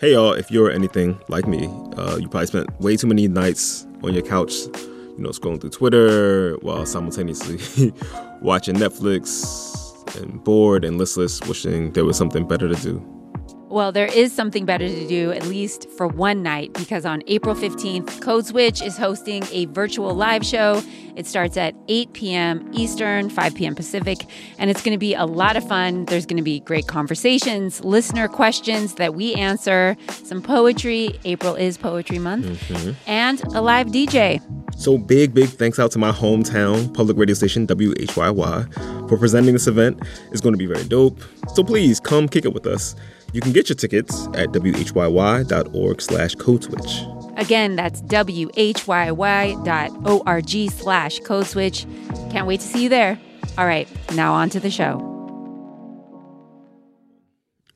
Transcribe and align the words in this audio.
Hey 0.00 0.12
y'all, 0.12 0.32
if 0.32 0.48
you're 0.48 0.70
anything 0.70 1.18
like 1.26 1.48
me, 1.48 1.66
uh, 1.96 2.18
you 2.18 2.28
probably 2.28 2.46
spent 2.46 2.80
way 2.80 2.96
too 2.96 3.08
many 3.08 3.26
nights 3.26 3.84
on 4.04 4.14
your 4.14 4.22
couch, 4.22 4.52
you 4.76 5.16
know, 5.18 5.30
scrolling 5.30 5.60
through 5.60 5.70
Twitter 5.70 6.54
while 6.62 6.86
simultaneously 6.86 7.92
watching 8.40 8.76
Netflix 8.76 10.16
and 10.20 10.44
bored 10.44 10.84
and 10.84 10.98
listless, 10.98 11.40
wishing 11.48 11.90
there 11.94 12.04
was 12.04 12.16
something 12.16 12.46
better 12.46 12.68
to 12.68 12.76
do. 12.76 13.17
Well, 13.70 13.92
there 13.92 14.06
is 14.06 14.32
something 14.32 14.64
better 14.64 14.88
to 14.88 15.08
do, 15.08 15.30
at 15.30 15.44
least 15.46 15.90
for 15.90 16.08
one 16.08 16.42
night, 16.42 16.72
because 16.72 17.04
on 17.04 17.22
April 17.26 17.54
15th, 17.54 18.22
Code 18.22 18.46
Switch 18.46 18.80
is 18.80 18.96
hosting 18.96 19.44
a 19.52 19.66
virtual 19.66 20.14
live 20.14 20.44
show. 20.44 20.82
It 21.16 21.26
starts 21.26 21.58
at 21.58 21.74
8 21.88 22.12
p.m. 22.14 22.70
Eastern, 22.72 23.28
5 23.28 23.54
p.m. 23.54 23.74
Pacific, 23.74 24.18
and 24.56 24.70
it's 24.70 24.82
going 24.82 24.94
to 24.94 24.98
be 24.98 25.14
a 25.14 25.26
lot 25.26 25.56
of 25.56 25.68
fun. 25.68 26.06
There's 26.06 26.24
going 26.24 26.38
to 26.38 26.42
be 26.42 26.60
great 26.60 26.86
conversations, 26.86 27.84
listener 27.84 28.26
questions 28.26 28.94
that 28.94 29.14
we 29.14 29.34
answer, 29.34 29.96
some 30.08 30.40
poetry. 30.40 31.18
April 31.24 31.54
is 31.54 31.76
Poetry 31.76 32.18
Month, 32.18 32.46
mm-hmm. 32.46 32.92
and 33.06 33.42
a 33.54 33.60
live 33.60 33.88
DJ. 33.88 34.40
So, 34.78 34.96
big, 34.96 35.34
big 35.34 35.48
thanks 35.48 35.78
out 35.78 35.90
to 35.92 35.98
my 35.98 36.12
hometown 36.12 36.94
public 36.94 37.18
radio 37.18 37.34
station, 37.34 37.66
WHYY, 37.66 39.08
for 39.08 39.18
presenting 39.18 39.52
this 39.52 39.66
event. 39.66 40.00
It's 40.30 40.40
going 40.40 40.54
to 40.54 40.58
be 40.58 40.66
very 40.66 40.84
dope. 40.84 41.20
So, 41.54 41.64
please 41.64 42.00
come 42.00 42.28
kick 42.28 42.44
it 42.44 42.54
with 42.54 42.66
us. 42.66 42.94
You 43.32 43.40
can 43.40 43.52
get 43.52 43.68
your 43.68 43.76
tickets 43.76 44.26
at 44.34 44.48
whyy.org 44.50 46.00
slash 46.00 46.34
code 46.36 46.64
switch. 46.64 47.02
Again, 47.36 47.76
that's 47.76 48.00
whyy.org 48.02 49.60
slash 50.70 51.18
code 51.20 51.46
switch. 51.46 51.86
Can't 52.30 52.46
wait 52.46 52.60
to 52.60 52.66
see 52.66 52.84
you 52.84 52.88
there. 52.88 53.18
All 53.58 53.66
right, 53.66 53.86
now 54.14 54.32
on 54.34 54.48
to 54.50 54.60
the 54.60 54.70
show. 54.70 55.14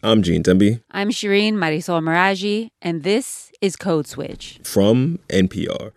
I'm 0.02 0.22
Gene 0.22 0.42
Demby. 0.42 0.82
I'm 0.90 1.10
Shireen 1.10 1.52
Marisol 1.54 2.02
Meraji, 2.02 2.70
and 2.80 3.04
this 3.04 3.52
is 3.60 3.76
Code 3.76 4.08
Switch. 4.08 4.58
From 4.64 5.20
NPR. 5.28 5.92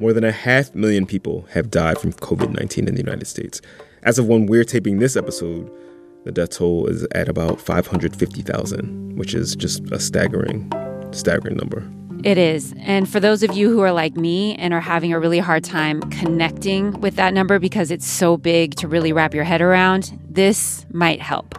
More 0.00 0.12
than 0.12 0.24
a 0.24 0.32
half 0.32 0.74
million 0.74 1.06
people 1.06 1.46
have 1.52 1.70
died 1.70 1.98
from 1.98 2.12
COVID 2.12 2.50
19 2.58 2.88
in 2.88 2.94
the 2.94 3.00
United 3.00 3.26
States. 3.26 3.60
As 4.02 4.18
of 4.18 4.26
when 4.26 4.46
we're 4.46 4.64
taping 4.64 4.98
this 4.98 5.14
episode, 5.14 5.70
the 6.26 6.32
death 6.32 6.50
toll 6.50 6.88
is 6.88 7.06
at 7.12 7.28
about 7.28 7.60
550,000, 7.60 9.16
which 9.16 9.32
is 9.32 9.54
just 9.54 9.88
a 9.92 10.00
staggering, 10.00 10.70
staggering 11.12 11.56
number. 11.56 11.88
It 12.24 12.36
is. 12.36 12.74
And 12.78 13.08
for 13.08 13.20
those 13.20 13.44
of 13.44 13.56
you 13.56 13.70
who 13.70 13.80
are 13.82 13.92
like 13.92 14.16
me 14.16 14.56
and 14.56 14.74
are 14.74 14.80
having 14.80 15.12
a 15.12 15.20
really 15.20 15.38
hard 15.38 15.62
time 15.62 16.02
connecting 16.10 17.00
with 17.00 17.14
that 17.14 17.32
number 17.32 17.60
because 17.60 17.92
it's 17.92 18.06
so 18.06 18.36
big 18.36 18.74
to 18.76 18.88
really 18.88 19.12
wrap 19.12 19.34
your 19.34 19.44
head 19.44 19.62
around, 19.62 20.18
this 20.28 20.84
might 20.90 21.22
help. 21.22 21.54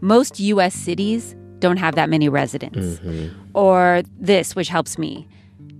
Most 0.00 0.40
US 0.40 0.72
cities 0.74 1.36
don't 1.58 1.76
have 1.76 1.94
that 1.96 2.08
many 2.08 2.30
residents. 2.30 3.00
Mm-hmm. 3.00 3.38
Or 3.52 4.02
this, 4.18 4.56
which 4.56 4.68
helps 4.68 4.96
me. 4.96 5.28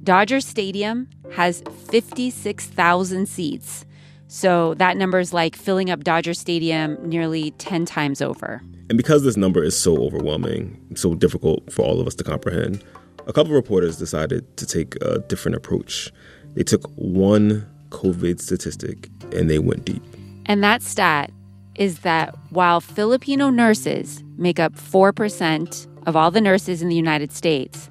Dodger 0.04 0.42
Stadium 0.42 1.08
has 1.32 1.62
56,000 1.90 3.26
seats 3.26 3.86
so 4.28 4.74
that 4.74 4.96
number 4.96 5.18
is 5.18 5.32
like 5.32 5.56
filling 5.56 5.90
up 5.90 6.04
Dodger 6.04 6.34
Stadium 6.34 6.96
nearly 7.08 7.50
10 7.52 7.86
times 7.86 8.22
over. 8.22 8.62
And 8.88 8.96
because 8.96 9.24
this 9.24 9.36
number 9.36 9.62
is 9.62 9.78
so 9.78 9.98
overwhelming, 9.98 10.80
so 10.94 11.14
difficult 11.14 11.70
for 11.72 11.82
all 11.82 12.00
of 12.00 12.06
us 12.06 12.14
to 12.16 12.24
comprehend, 12.24 12.84
a 13.26 13.32
couple 13.32 13.46
of 13.46 13.56
reporters 13.56 13.98
decided 13.98 14.56
to 14.56 14.66
take 14.66 14.96
a 15.02 15.18
different 15.18 15.56
approach. 15.56 16.12
They 16.54 16.62
took 16.62 16.86
one 16.94 17.66
COVID 17.90 18.40
statistic 18.40 19.08
and 19.32 19.50
they 19.50 19.58
went 19.58 19.84
deep. 19.84 20.02
And 20.46 20.62
that 20.62 20.82
stat 20.82 21.30
is 21.74 22.00
that 22.00 22.34
while 22.50 22.80
Filipino 22.80 23.50
nurses 23.50 24.22
make 24.36 24.58
up 24.58 24.74
4% 24.74 25.86
of 26.06 26.16
all 26.16 26.30
the 26.30 26.40
nurses 26.40 26.82
in 26.82 26.88
the 26.88 26.96
United 26.96 27.32
States, 27.32 27.90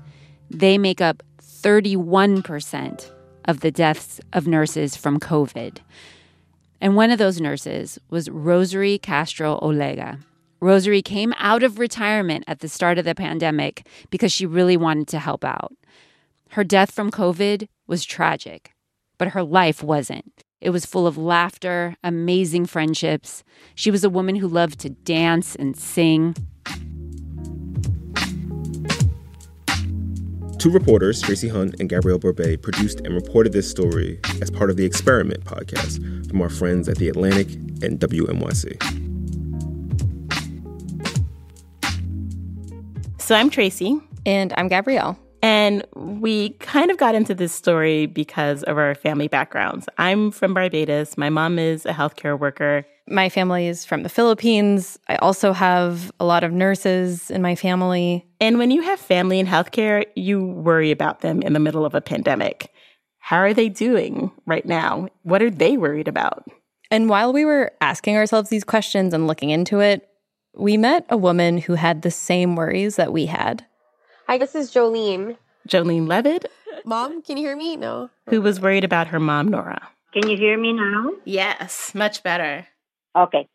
they 0.49 0.77
make 0.77 1.01
up 1.01 1.23
31% 1.41 3.11
of 3.45 3.61
the 3.61 3.71
deaths 3.71 4.19
of 4.33 4.47
nurses 4.47 4.95
from 4.95 5.19
COVID. 5.19 5.77
And 6.79 6.95
one 6.95 7.11
of 7.11 7.17
those 7.17 7.41
nurses 7.41 7.99
was 8.09 8.29
Rosary 8.29 8.97
Castro 8.97 9.59
Olega. 9.61 10.19
Rosary 10.59 11.01
came 11.01 11.33
out 11.37 11.63
of 11.63 11.79
retirement 11.79 12.43
at 12.47 12.59
the 12.59 12.69
start 12.69 12.97
of 12.97 13.05
the 13.05 13.15
pandemic 13.15 13.87
because 14.09 14.31
she 14.31 14.45
really 14.45 14.77
wanted 14.77 15.07
to 15.09 15.19
help 15.19 15.43
out. 15.43 15.73
Her 16.51 16.63
death 16.63 16.91
from 16.91 17.11
COVID 17.11 17.67
was 17.87 18.05
tragic, 18.05 18.71
but 19.17 19.29
her 19.29 19.43
life 19.43 19.83
wasn't. 19.83 20.43
It 20.59 20.71
was 20.71 20.85
full 20.85 21.05
of 21.05 21.17
laughter, 21.17 21.95
amazing 22.03 22.65
friendships. 22.65 23.43
She 23.75 23.91
was 23.91 24.03
a 24.03 24.09
woman 24.09 24.35
who 24.35 24.47
loved 24.47 24.79
to 24.79 24.89
dance 24.89 25.55
and 25.55 25.77
sing. 25.77 26.35
Two 30.59 30.71
reporters, 30.71 31.21
Tracie 31.21 31.49
Hunte 31.49 31.79
and 31.79 31.87
Gabrielle 31.87 32.19
Berbey, 32.19 32.61
produced 32.61 33.01
and 33.01 33.13
reported 33.13 33.53
this 33.53 33.69
story 33.69 34.19
as 34.41 34.49
part 34.49 34.69
of 34.69 34.77
the 34.77 34.85
Experiment 34.85 35.45
podcast 35.45 36.27
from 36.29 36.41
our 36.41 36.49
friends 36.49 36.89
at 36.89 36.97
The 36.97 37.09
Atlantic 37.09 37.53
and 37.83 37.99
WNYC. 37.99 38.81
So 43.21 43.35
I'm 43.35 43.49
Tracy. 43.49 43.99
And 44.25 44.53
I'm 44.57 44.67
Gabrielle. 44.67 45.17
And 45.41 45.85
we 45.95 46.49
kind 46.59 46.91
of 46.91 46.97
got 46.97 47.13
into 47.15 47.35
this 47.35 47.53
story 47.53 48.05
because 48.05 48.63
of 48.63 48.77
our 48.77 48.95
family 48.95 49.27
backgrounds. 49.27 49.87
I'm 49.97 50.31
from 50.31 50.53
Barbados. 50.53 51.17
My 51.17 51.29
mom 51.29 51.59
is 51.59 51.85
a 51.85 51.93
healthcare 51.93 52.37
worker. 52.37 52.85
My 53.09 53.29
family 53.29 53.67
is 53.67 53.85
from 53.85 54.03
the 54.03 54.09
Philippines. 54.09 54.99
I 55.07 55.15
also 55.15 55.53
have 55.53 56.11
a 56.19 56.25
lot 56.25 56.43
of 56.43 56.51
nurses 56.51 57.31
in 57.31 57.41
my 57.41 57.55
family. 57.55 58.27
And 58.41 58.57
when 58.57 58.69
you 58.69 58.81
have 58.81 58.99
family 58.99 59.39
in 59.39 59.47
healthcare, 59.47 60.05
you 60.15 60.45
worry 60.45 60.91
about 60.91 61.21
them 61.21 61.41
in 61.41 61.53
the 61.53 61.59
middle 61.59 61.85
of 61.85 61.95
a 61.95 62.01
pandemic. 62.01 62.71
How 63.19 63.37
are 63.37 63.53
they 63.53 63.69
doing 63.69 64.31
right 64.45 64.65
now? 64.65 65.07
What 65.23 65.41
are 65.41 65.49
they 65.49 65.77
worried 65.77 66.07
about? 66.07 66.45
And 66.91 67.09
while 67.09 67.31
we 67.31 67.45
were 67.45 67.71
asking 67.79 68.17
ourselves 68.17 68.49
these 68.49 68.63
questions 68.63 69.13
and 69.13 69.25
looking 69.27 69.49
into 69.51 69.79
it, 69.79 70.07
we 70.53 70.75
met 70.75 71.05
a 71.09 71.17
woman 71.17 71.59
who 71.59 71.75
had 71.75 72.01
the 72.01 72.11
same 72.11 72.55
worries 72.55 72.97
that 72.97 73.13
we 73.13 73.27
had. 73.27 73.65
Hi, 74.27 74.37
this 74.37 74.55
is 74.55 74.73
Jolene. 74.73 75.37
Jolene 75.67 76.07
Levitt. 76.07 76.51
Mom, 76.85 77.21
can 77.21 77.37
you 77.37 77.47
hear 77.47 77.55
me? 77.55 77.75
No. 77.77 78.09
Who 78.29 78.41
was 78.41 78.59
worried 78.59 78.83
about 78.83 79.07
her 79.07 79.19
mom, 79.19 79.49
Nora. 79.49 79.89
Can 80.13 80.29
you 80.29 80.37
hear 80.37 80.57
me 80.57 80.73
now? 80.73 81.11
Yes, 81.25 81.93
much 81.93 82.23
better. 82.23 82.67
Okay. 83.17 83.47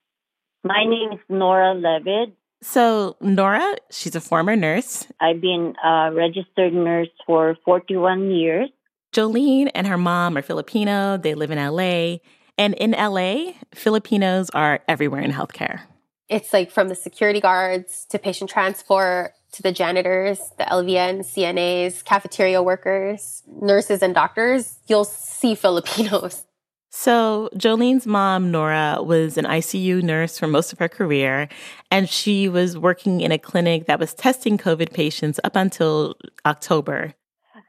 My 0.65 0.85
name 0.85 1.13
is 1.13 1.21
Nora 1.29 1.75
Levitt. 1.75 2.35
So, 2.63 3.17
Nora, 3.21 3.77
she's 3.91 4.15
a 4.15 4.21
former 4.21 4.57
nurse. 4.57 5.07
I've 5.21 5.41
been 5.41 5.75
a 5.85 6.13
registered 6.13 6.73
nurse 6.73 7.09
for 7.27 7.57
41 7.65 8.31
years. 8.31 8.71
Jolene 9.13 9.71
and 9.75 9.87
her 9.87 9.99
mom 9.99 10.37
are 10.37 10.43
Filipino. 10.43 11.17
They 11.17 11.35
live 11.35 11.51
in 11.51 11.59
LA. 11.59 12.19
And 12.57 12.75
in 12.75 12.93
LA, 12.93 13.53
Filipinos 13.75 14.51
are 14.51 14.81
everywhere 14.89 15.21
in 15.21 15.33
healthcare. 15.33 15.83
It's 16.29 16.53
like 16.53 16.71
from 16.71 16.89
the 16.89 16.95
security 16.95 17.41
guards 17.41 18.07
to 18.11 18.19
patient 18.19 18.49
transport 18.49 19.33
to 19.53 19.63
the 19.63 19.73
janitors, 19.73 20.39
the 20.57 20.65
LVNs, 20.65 21.35
CNAs, 21.35 22.05
cafeteria 22.05 22.63
workers, 22.63 23.43
nurses, 23.47 24.03
and 24.03 24.15
doctors, 24.15 24.79
you'll 24.87 25.05
see 25.05 25.55
Filipinos. 25.55 26.47
So, 26.95 27.49
Jolene's 27.57 28.07
mom, 28.07 28.51
Nora, 28.51 28.99
was 29.03 29.39
an 29.39 29.47
ICU 29.47 30.03
nurse 30.03 30.39
for 30.39 30.47
most 30.47 30.75
of 30.75 30.79
her 30.79 30.91
career, 30.91 31.49
and 31.91 32.07
she 32.07 32.51
was 32.51 32.77
working 32.77 33.23
in 33.23 33.33
a 33.33 33.39
clinic 33.39 33.87
that 33.87 33.99
was 33.99 34.13
testing 34.13 34.59
COVID 34.59 34.93
patients 34.93 35.41
up 35.43 35.57
until 35.57 36.17
October. 36.45 37.15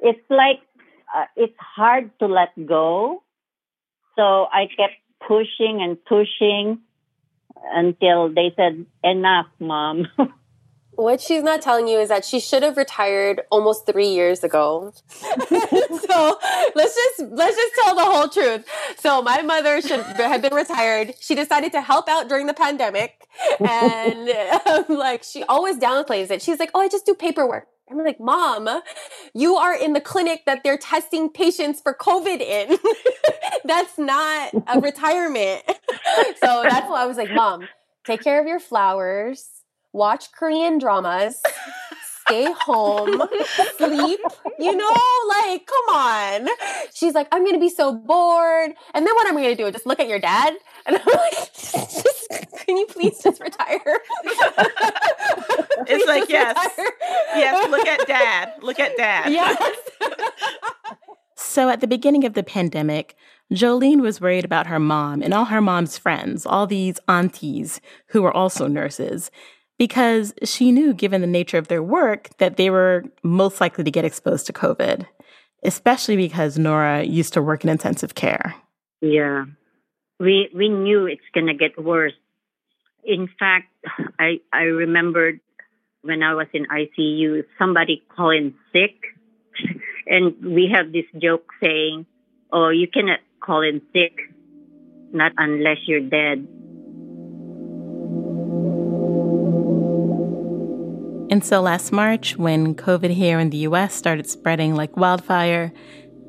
It's 0.02 0.20
like 0.30 0.60
uh, 1.16 1.24
it's 1.38 1.56
hard 1.58 2.12
to 2.20 2.26
let 2.26 2.50
go. 2.66 3.24
So, 4.18 4.48
I 4.52 4.68
kept 4.76 4.96
pushing 5.26 5.82
and 5.82 5.98
pushing 6.04 6.80
until 7.72 8.28
they 8.28 8.52
said, 8.58 8.86
Enough, 9.06 9.48
mom. 9.58 10.08
What 10.96 11.22
she's 11.22 11.42
not 11.42 11.62
telling 11.62 11.88
you 11.88 12.00
is 12.00 12.10
that 12.10 12.24
she 12.24 12.40
should 12.40 12.62
have 12.62 12.78
retired 12.78 13.42
almost 13.50 13.86
three 13.86 14.10
years 14.10 14.44
ago. 14.44 14.94
so 15.08 16.40
let's 16.76 16.96
just 16.96 17.32
let's 17.32 17.56
just 17.56 17.74
tell 17.82 17.96
the 17.96 18.06
whole 18.06 18.30
truth. 18.30 18.68
So 19.00 19.22
my 19.22 19.42
mother 19.42 19.82
should 19.82 20.02
have 20.02 20.42
been 20.42 20.54
retired. 20.54 21.16
She 21.20 21.34
decided 21.36 21.72
to 21.72 21.82
help 21.82 22.08
out 22.08 22.30
during 22.30 22.46
the 22.46 22.54
pandemic, 22.54 23.28
and 23.60 24.30
um, 24.68 24.86
like 24.98 25.24
she 25.24 25.44
always 25.44 25.78
downplays 25.78 26.30
it. 26.30 26.42
She's 26.42 26.60
like, 26.60 26.70
"Oh, 26.76 26.82
I 26.82 26.90
just 26.90 27.06
do 27.06 27.16
paperwork." 27.16 27.68
I'm 27.90 27.98
like, 28.04 28.20
Mom, 28.20 28.70
you 29.34 29.56
are 29.56 29.76
in 29.76 29.94
the 29.94 30.02
clinic 30.02 30.44
that 30.46 30.64
they're 30.64 30.78
testing 30.78 31.30
patients 31.30 31.82
for 31.82 31.94
COVID 31.94 32.40
in. 32.40 32.78
that's 33.66 33.98
not 33.98 34.52
a 34.68 34.80
retirement. 34.80 35.64
so 36.38 36.64
that's 36.64 36.90
why 36.90 37.04
I 37.04 37.06
was 37.06 37.18
like, 37.18 37.32
Mom, 37.32 37.68
take 38.06 38.24
care 38.24 38.40
of 38.40 38.48
your 38.48 38.60
flowers 38.60 39.63
watch 39.94 40.32
Korean 40.32 40.80
dramas, 40.80 41.42
stay 42.26 42.52
home, 42.60 43.22
sleep, 43.78 44.20
you 44.60 44.76
know, 44.76 44.96
like, 45.30 45.66
come 45.66 45.96
on. 45.96 46.48
She's 46.94 47.14
like, 47.14 47.28
I'm 47.32 47.46
gonna 47.46 47.60
be 47.60 47.70
so 47.70 47.94
bored. 47.94 48.72
And 48.94 49.08
then 49.08 49.16
what 49.16 49.28
am 49.28 49.38
I 49.38 49.44
gonna 49.44 49.56
do? 49.56 49.72
Just 49.72 49.86
look 49.86 50.00
at 50.00 50.08
your 50.08 50.20
dad? 50.20 50.54
And 50.86 50.98
I'm 50.98 51.06
like, 51.06 51.54
just 51.54 52.28
can 52.66 52.76
you 52.76 52.86
please 52.88 53.18
just 53.24 53.40
retire? 53.40 53.80
it's 55.88 56.06
like, 56.06 56.28
yes. 56.28 56.58
Retire. 56.58 56.92
Yes, 57.36 57.70
look 57.72 57.88
at 57.88 58.06
dad. 58.06 58.54
Look 58.62 58.80
at 58.82 58.98
dad. 58.98 59.32
Yes. 59.32 59.74
so 61.38 61.70
at 61.70 61.80
the 61.80 61.88
beginning 61.88 62.26
of 62.26 62.34
the 62.34 62.44
pandemic, 62.44 63.16
Jolene 63.50 64.02
was 64.02 64.20
worried 64.20 64.44
about 64.44 64.68
her 64.68 64.80
mom 64.80 65.22
and 65.22 65.34
all 65.34 65.46
her 65.46 65.62
mom's 65.62 65.98
friends, 65.98 66.46
all 66.46 66.68
these 66.68 67.00
aunties 67.08 67.80
who 68.08 68.22
were 68.22 68.36
also 68.36 68.68
nurses, 68.68 69.32
because 69.78 70.34
she 70.44 70.72
knew, 70.72 70.94
given 70.94 71.22
the 71.22 71.28
nature 71.28 71.58
of 71.58 71.68
their 71.68 71.84
work, 71.84 72.30
that 72.38 72.58
they 72.58 72.70
were 72.70 73.04
most 73.24 73.60
likely 73.60 73.84
to 73.84 73.92
get 73.92 74.06
exposed 74.06 74.46
to 74.48 74.54
COVID, 74.54 75.06
especially 75.64 76.16
because 76.16 76.58
Nora 76.58 77.04
used 77.04 77.34
to 77.34 77.42
work 77.42 77.64
in 77.64 77.70
intensive 77.70 78.16
care. 78.16 78.56
Yeah. 79.02 79.46
We 80.20 80.50
we 80.56 80.70
knew 80.70 81.06
it's 81.06 81.22
going 81.34 81.48
to 81.48 81.54
get 81.54 81.82
worse. 81.82 82.14
In 83.04 83.28
fact, 83.40 83.68
I 84.20 84.40
I 84.54 84.64
remembered 84.64 85.40
when 86.02 86.22
I 86.22 86.36
was 86.36 86.48
in 86.54 86.66
ICU, 86.68 87.44
somebody 87.58 88.04
calling 88.16 88.54
sick, 88.72 88.96
and 90.08 90.36
we 90.44 90.72
have 90.74 90.94
this 90.94 91.06
joke 91.20 91.50
saying, 91.62 92.06
"Oh, 92.52 92.70
you 92.70 92.88
cannot 92.88 93.20
call 93.42 93.62
in 93.62 93.82
sick, 93.92 94.14
not 95.12 95.34
unless 95.38 95.78
you're 95.88 96.08
dead." 96.08 96.48
And 101.34 101.44
so 101.44 101.62
last 101.62 101.92
March, 101.92 102.38
when 102.38 102.76
COVID 102.76 103.10
here 103.10 103.40
in 103.40 103.50
the 103.50 103.66
US 103.70 103.96
started 103.96 104.30
spreading 104.30 104.76
like 104.76 104.96
wildfire, 104.96 105.74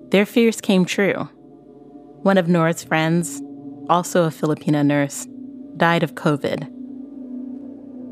their 0.08 0.24
fears 0.24 0.62
came 0.62 0.86
true. 0.86 1.28
One 2.22 2.38
of 2.38 2.48
Nora's 2.48 2.82
friends, 2.82 3.42
also 3.90 4.24
a 4.24 4.30
Filipina 4.30 4.82
nurse, 4.82 5.28
died 5.76 6.04
of 6.04 6.14
COVID. 6.14 6.70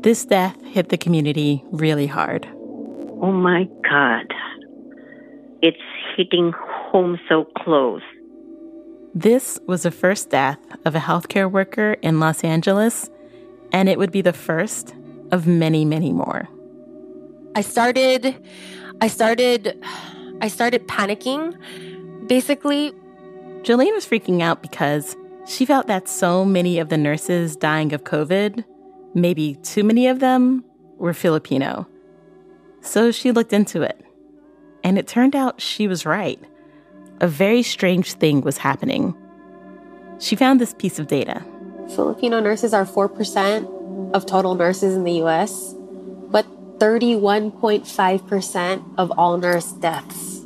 This 0.03 0.23
death 0.23 0.63
hit 0.65 0.89
the 0.89 0.99
community 0.99 1.63
really 1.71 2.05
hard. 2.05 2.47
Oh 3.23 3.31
my 3.31 3.63
God. 3.89 4.31
It's 5.63 5.81
hitting 6.15 6.53
home 6.55 7.19
so 7.27 7.45
close. 7.57 8.03
This 9.15 9.57
was 9.67 9.81
the 9.81 9.89
first 9.89 10.29
death 10.29 10.59
of 10.85 10.93
a 10.93 10.99
healthcare 10.99 11.49
worker 11.49 11.93
in 12.03 12.19
Los 12.19 12.43
Angeles, 12.43 13.09
and 13.71 13.89
it 13.89 13.97
would 13.97 14.11
be 14.11 14.21
the 14.21 14.31
first 14.31 14.93
of 15.31 15.47
many, 15.47 15.85
many 15.85 16.13
more. 16.13 16.47
I 17.55 17.61
started 17.61 18.35
I 19.01 19.07
started 19.07 19.83
I 20.41 20.47
started 20.47 20.87
panicking. 20.87 21.57
Basically, 22.27 22.91
Jolene 23.61 23.93
was 23.93 24.05
freaking 24.05 24.41
out 24.41 24.61
because 24.61 25.15
she 25.45 25.65
felt 25.65 25.87
that 25.87 26.07
so 26.07 26.45
many 26.45 26.79
of 26.79 26.89
the 26.89 26.97
nurses 26.97 27.55
dying 27.55 27.93
of 27.93 28.03
COVID, 28.03 28.63
maybe 29.13 29.55
too 29.63 29.83
many 29.83 30.07
of 30.07 30.19
them, 30.19 30.63
were 30.97 31.13
Filipino. 31.13 31.87
So 32.81 33.11
she 33.11 33.31
looked 33.31 33.53
into 33.53 33.81
it. 33.81 34.03
And 34.83 34.97
it 34.97 35.07
turned 35.07 35.35
out 35.35 35.61
she 35.61 35.87
was 35.87 36.05
right. 36.05 36.39
A 37.21 37.27
very 37.27 37.63
strange 37.63 38.13
thing 38.13 38.41
was 38.41 38.57
happening. 38.57 39.15
She 40.19 40.35
found 40.35 40.59
this 40.59 40.73
piece 40.73 40.99
of 40.99 41.07
data. 41.07 41.45
Filipino 41.95 42.39
nurses 42.39 42.73
are 42.73 42.85
4% 42.85 44.13
of 44.13 44.25
total 44.25 44.55
nurses 44.55 44.95
in 44.95 45.03
the 45.03 45.21
US, 45.23 45.73
but 45.73 45.82
31.5% 46.83 48.83
of 48.97 49.11
all 49.17 49.37
nurse 49.37 49.71
deaths. 49.71 50.41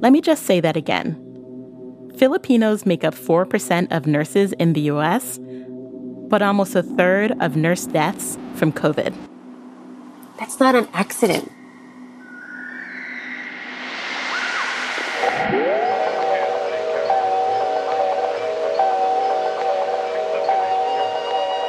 Let 0.00 0.12
me 0.12 0.20
just 0.20 0.46
say 0.46 0.60
that 0.60 0.76
again. 0.76 1.18
Filipinos 2.16 2.86
make 2.86 3.02
up 3.02 3.16
4% 3.16 3.90
of 3.90 4.06
nurses 4.06 4.52
in 4.52 4.74
the 4.74 4.82
US, 4.92 5.40
but 6.28 6.40
almost 6.40 6.76
a 6.76 6.84
third 6.84 7.32
of 7.40 7.56
nurse 7.56 7.86
deaths 7.86 8.38
from 8.54 8.70
COVID. 8.70 9.12
That's 10.38 10.60
not 10.60 10.76
an 10.76 10.86
accident. 10.92 11.50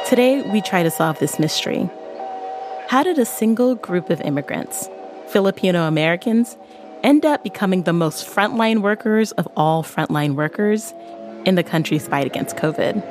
Today, 0.08 0.42
we 0.52 0.60
try 0.60 0.84
to 0.84 0.90
solve 0.92 1.18
this 1.18 1.40
mystery. 1.40 1.90
How 2.88 3.02
did 3.02 3.18
a 3.18 3.24
single 3.24 3.74
group 3.74 4.10
of 4.10 4.20
immigrants, 4.20 4.88
Filipino 5.28 5.88
Americans, 5.88 6.56
end 7.02 7.24
up 7.24 7.42
becoming 7.42 7.84
the 7.84 7.94
most 7.94 8.26
frontline 8.26 8.82
workers 8.82 9.32
of 9.32 9.48
all 9.56 9.82
frontline 9.82 10.34
workers 10.34 10.92
in 11.46 11.54
the 11.54 11.62
country's 11.62 12.06
fight 12.06 12.26
against 12.26 12.56
COVID? 12.56 13.02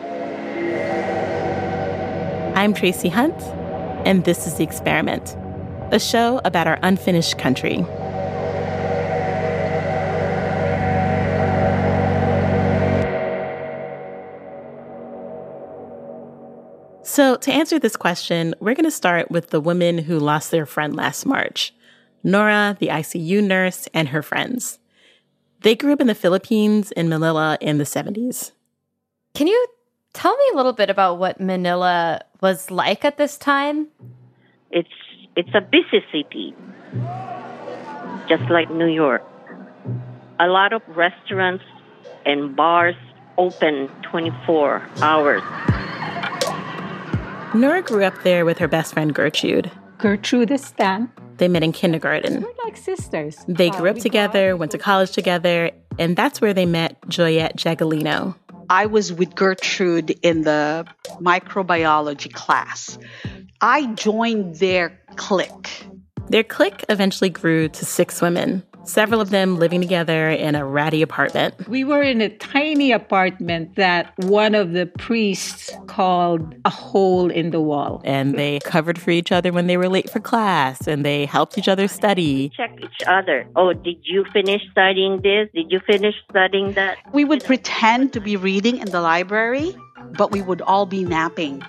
I'm 2.55 2.73
Tracie 2.73 3.09
Hunte, 3.09 3.41
and 4.05 4.23
this 4.25 4.45
is 4.45 4.55
The 4.55 4.63
Experiment, 4.63 5.35
a 5.91 5.99
show 5.99 6.39
about 6.45 6.67
our 6.67 6.77
unfinished 6.83 7.39
country. 7.39 7.83
So, 17.13 17.35
to 17.35 17.51
answer 17.51 17.77
this 17.77 17.95
question, 17.95 18.55
we're 18.59 18.73
going 18.73 18.85
to 18.85 18.89
start 18.89 19.29
with 19.29 19.51
the 19.51 19.61
women 19.61 19.99
who 19.99 20.17
lost 20.17 20.49
their 20.49 20.65
friend 20.65 20.95
last 20.95 21.27
March 21.27 21.71
Nora, 22.23 22.75
the 22.79 22.87
ICU 22.87 23.43
nurse, 23.43 23.87
and 23.93 24.07
her 24.07 24.23
friends. 24.23 24.79
They 25.61 25.75
grew 25.75 25.93
up 25.93 26.01
in 26.01 26.07
the 26.07 26.15
Philippines 26.15 26.91
in 26.93 27.09
Manila 27.09 27.59
in 27.61 27.77
the 27.77 27.83
70s. 27.83 28.53
Can 29.35 29.45
you 29.45 29.67
tell 30.13 30.35
me 30.35 30.43
a 30.53 30.55
little 30.55 30.73
bit 30.73 30.89
about 30.89 31.19
what 31.19 31.39
Manila 31.39 32.21
was 32.41 32.71
like 32.71 33.05
at 33.05 33.17
this 33.17 33.37
time? 33.37 33.89
It's 34.71 34.89
it's 35.35 35.53
a 35.53 35.61
busy 35.61 36.03
city. 36.11 36.55
Just 38.27 38.49
like 38.49 38.71
New 38.71 38.89
York. 38.89 39.23
A 40.39 40.47
lot 40.47 40.73
of 40.73 40.81
restaurants 40.87 41.63
and 42.25 42.55
bars 42.55 42.95
open 43.37 43.87
24 44.01 44.81
hours. 45.03 45.43
Nora 47.53 47.83
grew 47.83 48.03
up 48.03 48.23
there 48.23 48.45
with 48.45 48.57
her 48.57 48.67
best 48.67 48.93
friend 48.93 49.13
Gertrude. 49.13 49.69
Gertrude 49.99 50.49
is 50.49 50.65
Stan. 50.65 51.11
They 51.37 51.47
met 51.47 51.61
in 51.61 51.71
kindergarten. 51.71 52.41
We're 52.41 52.65
like 52.65 52.77
sisters. 52.77 53.37
They 53.47 53.69
grew 53.69 53.89
up 53.89 53.97
uh, 53.97 53.99
together, 53.99 54.57
went 54.57 54.71
to 54.71 54.79
college 54.79 55.11
together, 55.11 55.69
and 55.99 56.15
that's 56.15 56.41
where 56.41 56.53
they 56.53 56.65
met 56.65 56.99
Joyette 57.01 57.55
Jagalino. 57.55 58.35
I 58.69 58.87
was 58.87 59.13
with 59.13 59.35
Gertrude 59.35 60.11
in 60.23 60.41
the 60.41 60.87
microbiology 61.21 62.33
class. 62.33 62.97
I 63.61 63.85
joined 63.93 64.55
their 64.55 64.99
clique. 65.15 65.85
Their 66.29 66.43
clique 66.43 66.83
eventually 66.89 67.29
grew 67.29 67.69
to 67.69 67.85
six 67.85 68.19
women 68.19 68.63
several 68.85 69.21
of 69.21 69.29
them 69.29 69.57
living 69.57 69.81
together 69.81 70.29
in 70.29 70.55
a 70.55 70.65
ratty 70.65 71.01
apartment. 71.01 71.67
We 71.67 71.83
were 71.83 72.01
in 72.01 72.21
a 72.21 72.29
tiny 72.29 72.91
apartment 72.91 73.75
that 73.75 74.13
one 74.17 74.55
of 74.55 74.73
the 74.73 74.85
priests 74.85 75.71
called 75.87 76.55
a 76.65 76.69
hole 76.69 77.29
in 77.29 77.51
the 77.51 77.61
wall. 77.61 78.01
And 78.03 78.35
they 78.35 78.59
covered 78.59 78.99
for 78.99 79.11
each 79.11 79.31
other 79.31 79.51
when 79.51 79.67
they 79.67 79.77
were 79.77 79.89
late 79.89 80.09
for 80.09 80.19
class 80.19 80.87
and 80.87 81.05
they 81.05 81.25
helped 81.25 81.57
each 81.57 81.67
other 81.67 81.87
study. 81.87 82.51
Check 82.55 82.77
each 82.81 83.07
other. 83.07 83.47
Oh, 83.55 83.73
did 83.73 83.97
you 84.03 84.25
finish 84.33 84.61
studying 84.71 85.21
this? 85.21 85.49
Did 85.53 85.71
you 85.71 85.79
finish 85.85 86.15
studying 86.29 86.73
that? 86.73 86.97
We 87.13 87.25
would 87.25 87.43
pretend 87.43 88.13
to 88.13 88.19
be 88.19 88.35
reading 88.35 88.77
in 88.77 88.89
the 88.89 89.01
library, 89.01 89.75
but 90.17 90.31
we 90.31 90.41
would 90.41 90.61
all 90.61 90.85
be 90.85 91.03
napping. 91.03 91.61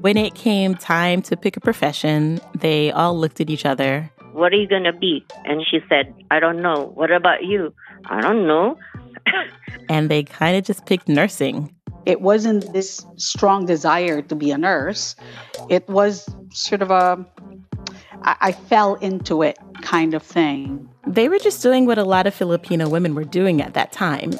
When 0.00 0.16
it 0.16 0.34
came 0.34 0.76
time 0.76 1.22
to 1.22 1.36
pick 1.36 1.56
a 1.56 1.60
profession, 1.60 2.40
they 2.54 2.92
all 2.92 3.18
looked 3.18 3.40
at 3.40 3.50
each 3.50 3.66
other 3.66 4.12
what 4.38 4.52
are 4.52 4.56
you 4.56 4.68
going 4.68 4.84
to 4.84 4.92
be? 4.92 5.24
And 5.44 5.66
she 5.66 5.80
said, 5.88 6.14
I 6.30 6.40
don't 6.40 6.62
know. 6.62 6.92
What 6.94 7.10
about 7.10 7.44
you? 7.44 7.74
I 8.06 8.20
don't 8.20 8.46
know. 8.46 8.78
and 9.88 10.08
they 10.08 10.22
kind 10.22 10.56
of 10.56 10.64
just 10.64 10.86
picked 10.86 11.08
nursing. 11.08 11.74
It 12.06 12.20
wasn't 12.20 12.72
this 12.72 13.04
strong 13.16 13.66
desire 13.66 14.22
to 14.22 14.34
be 14.34 14.50
a 14.50 14.58
nurse. 14.58 15.16
It 15.68 15.86
was 15.88 16.28
sort 16.52 16.80
of 16.80 16.90
a, 16.90 17.26
I, 18.22 18.36
I 18.40 18.52
fell 18.52 18.94
into 18.96 19.42
it 19.42 19.58
kind 19.82 20.14
of 20.14 20.22
thing. 20.22 20.88
They 21.06 21.28
were 21.28 21.38
just 21.38 21.62
doing 21.62 21.84
what 21.84 21.98
a 21.98 22.04
lot 22.04 22.26
of 22.26 22.34
Filipino 22.34 22.88
women 22.88 23.14
were 23.14 23.24
doing 23.24 23.60
at 23.60 23.74
that 23.74 23.92
time. 23.92 24.32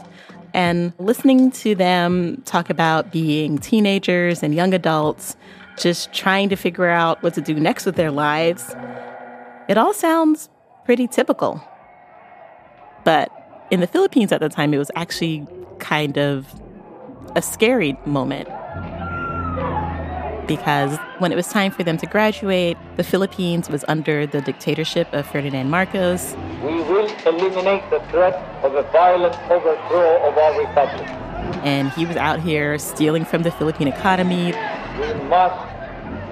And 0.55 0.95
listening 0.99 1.50
to 1.52 1.75
them 1.75 2.40
talk 2.47 2.71
about 2.71 3.12
being 3.12 3.59
teenagers 3.59 4.43
and 4.43 4.55
young 4.55 4.73
adults, 4.73 5.37
just 5.76 6.12
trying 6.12 6.49
to 6.49 6.57
figure 6.57 6.88
out 6.88 7.23
what 7.23 7.35
to 7.35 7.40
do 7.40 7.55
next 7.55 7.85
with 7.85 7.97
their 7.97 8.11
lives, 8.11 8.75
it 9.69 9.79
all 9.79 9.93
sounds 9.93 10.49
pretty 10.85 11.07
typical. 11.07 11.63
But 13.05 13.31
in 13.71 13.81
the 13.81 13.87
Philippines 13.87 14.33
at 14.33 14.41
the 14.41 14.49
time, 14.49 14.73
it 14.73 14.79
was 14.79 14.91
actually 14.97 15.47
kind 15.79 16.19
of 16.19 16.47
a 17.37 17.43
scary 17.43 17.97
moment. 18.07 18.49
Because 20.47 20.97
when 21.19 21.31
it 21.31 21.37
was 21.37 21.49
time 21.49 21.71
for 21.71 21.85
them 21.85 21.99
to 21.99 22.07
graduate, 22.07 22.79
the 22.97 23.05
Philippines 23.05 23.69
was 23.69 23.85
under 23.87 24.27
the 24.27 24.41
dictatorship 24.41 25.13
of 25.13 25.27
Ferdinand 25.27 25.69
Marcos. 25.69 26.35
We 26.63 26.77
will 26.77 27.07
eliminate 27.27 27.89
the 27.91 28.01
threat 28.11 28.35
of 28.65 28.75
a 28.75 28.83
violent 28.91 29.37
overthrow 29.51 30.27
of 30.27 30.39
our 30.39 30.59
republic. 30.59 31.07
And 31.65 31.91
he 31.93 32.07
was 32.07 32.17
out 32.17 32.41
here 32.41 32.79
stealing 32.79 33.27
from 33.27 33.43
the 33.43 33.51
Philippine 33.51 33.89
economy. 33.89 34.55
We 34.99 35.13
must 35.25 35.75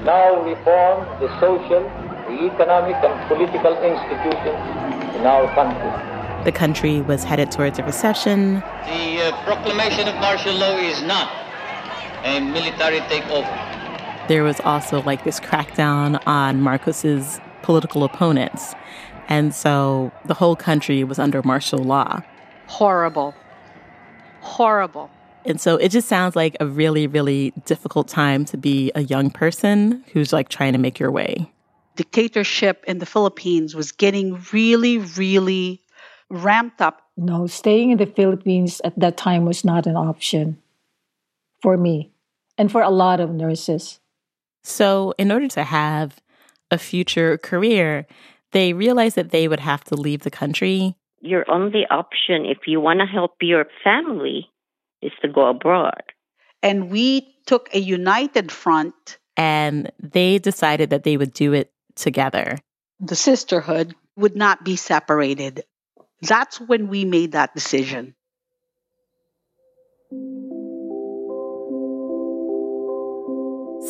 now 0.02 0.42
reform 0.42 1.06
the 1.20 1.28
social, 1.38 1.82
the 2.26 2.46
economic, 2.46 2.96
and 2.96 3.28
political 3.28 3.74
institutions 3.82 5.14
in 5.16 5.26
our 5.26 5.46
country. 5.54 6.44
The 6.44 6.52
country 6.52 7.00
was 7.00 7.24
headed 7.24 7.50
towards 7.50 7.78
a 7.78 7.82
recession. 7.82 8.54
The 8.86 9.32
uh, 9.32 9.44
proclamation 9.44 10.06
of 10.08 10.14
martial 10.16 10.54
law 10.54 10.76
is 10.76 11.02
not 11.02 11.30
a 12.24 12.40
military 12.40 13.00
takeover. 13.00 14.28
There 14.28 14.42
was 14.42 14.60
also 14.60 15.02
like 15.02 15.24
this 15.24 15.40
crackdown 15.40 16.20
on 16.26 16.60
Marcos's 16.60 17.40
political 17.62 18.04
opponents. 18.04 18.74
And 19.28 19.54
so 19.54 20.12
the 20.24 20.34
whole 20.34 20.56
country 20.56 21.04
was 21.04 21.18
under 21.18 21.42
martial 21.42 21.80
law. 21.80 22.22
Horrible. 22.66 23.34
Horrible. 24.40 25.10
And 25.44 25.60
so 25.60 25.76
it 25.76 25.90
just 25.90 26.08
sounds 26.08 26.34
like 26.34 26.56
a 26.58 26.66
really, 26.66 27.06
really 27.06 27.52
difficult 27.64 28.08
time 28.08 28.44
to 28.46 28.56
be 28.56 28.90
a 28.94 29.02
young 29.02 29.30
person 29.30 30.04
who's 30.12 30.32
like 30.32 30.48
trying 30.48 30.72
to 30.72 30.78
make 30.78 30.98
your 30.98 31.10
way. 31.10 31.50
Dictatorship 31.96 32.84
in 32.86 32.98
the 32.98 33.06
Philippines 33.06 33.74
was 33.74 33.90
getting 33.90 34.38
really, 34.52 34.98
really 34.98 35.82
ramped 36.28 36.82
up. 36.82 37.02
No, 37.16 37.46
staying 37.46 37.90
in 37.90 37.98
the 37.98 38.06
Philippines 38.06 38.80
at 38.84 38.98
that 38.98 39.16
time 39.16 39.46
was 39.46 39.64
not 39.64 39.86
an 39.86 39.96
option 39.96 40.58
for 41.62 41.76
me 41.76 42.12
and 42.58 42.70
for 42.70 42.82
a 42.82 42.90
lot 42.90 43.18
of 43.18 43.30
nurses. 43.30 43.98
So, 44.62 45.14
in 45.16 45.32
order 45.32 45.48
to 45.48 45.64
have 45.64 46.20
a 46.70 46.76
future 46.76 47.38
career, 47.38 48.06
they 48.52 48.72
realized 48.72 49.16
that 49.16 49.30
they 49.30 49.48
would 49.48 49.60
have 49.60 49.84
to 49.84 49.94
leave 49.94 50.20
the 50.20 50.30
country. 50.30 50.96
Your 51.20 51.50
only 51.50 51.86
option, 51.90 52.44
if 52.44 52.66
you 52.66 52.80
want 52.80 53.00
to 53.00 53.06
help 53.06 53.36
your 53.40 53.66
family, 53.82 54.50
is 55.00 55.12
to 55.22 55.28
go 55.28 55.48
abroad. 55.48 56.02
And 56.62 56.90
we 56.90 57.34
took 57.46 57.68
a 57.72 57.78
united 57.78 58.52
front. 58.52 59.18
And 59.36 59.92
they 60.02 60.38
decided 60.38 60.90
that 60.90 61.04
they 61.04 61.16
would 61.16 61.32
do 61.32 61.52
it 61.52 61.70
together. 61.96 62.58
The 63.00 63.16
sisterhood 63.16 63.94
would 64.16 64.36
not 64.36 64.64
be 64.64 64.76
separated. 64.76 65.64
That's 66.22 66.60
when 66.60 66.88
we 66.88 67.04
made 67.04 67.32
that 67.32 67.54
decision. 67.54 68.14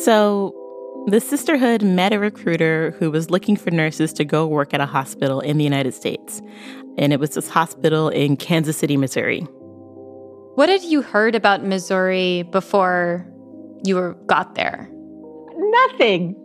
So 0.03 0.53
the 1.07 1.19
sisterhood 1.21 1.83
met 1.83 2.13
a 2.13 2.19
recruiter 2.19 2.95
who 2.99 3.09
was 3.09 3.29
looking 3.29 3.55
for 3.55 3.71
nurses 3.71 4.13
to 4.13 4.25
go 4.25 4.45
work 4.45 4.73
at 4.73 4.81
a 4.81 4.85
hospital 4.85 5.39
in 5.39 5.57
the 5.57 5.63
United 5.63 5.93
States. 5.93 6.41
And 6.97 7.13
it 7.13 7.19
was 7.19 7.31
this 7.31 7.49
hospital 7.49 8.09
in 8.09 8.37
Kansas 8.37 8.77
City, 8.77 8.97
Missouri. 8.97 9.41
What 10.55 10.69
had 10.69 10.83
you 10.83 11.01
heard 11.01 11.35
about 11.35 11.63
Missouri 11.63 12.43
before 12.43 13.25
you 13.83 13.95
were, 13.95 14.13
got 14.25 14.55
there? 14.55 14.89
Nothing. 15.55 16.35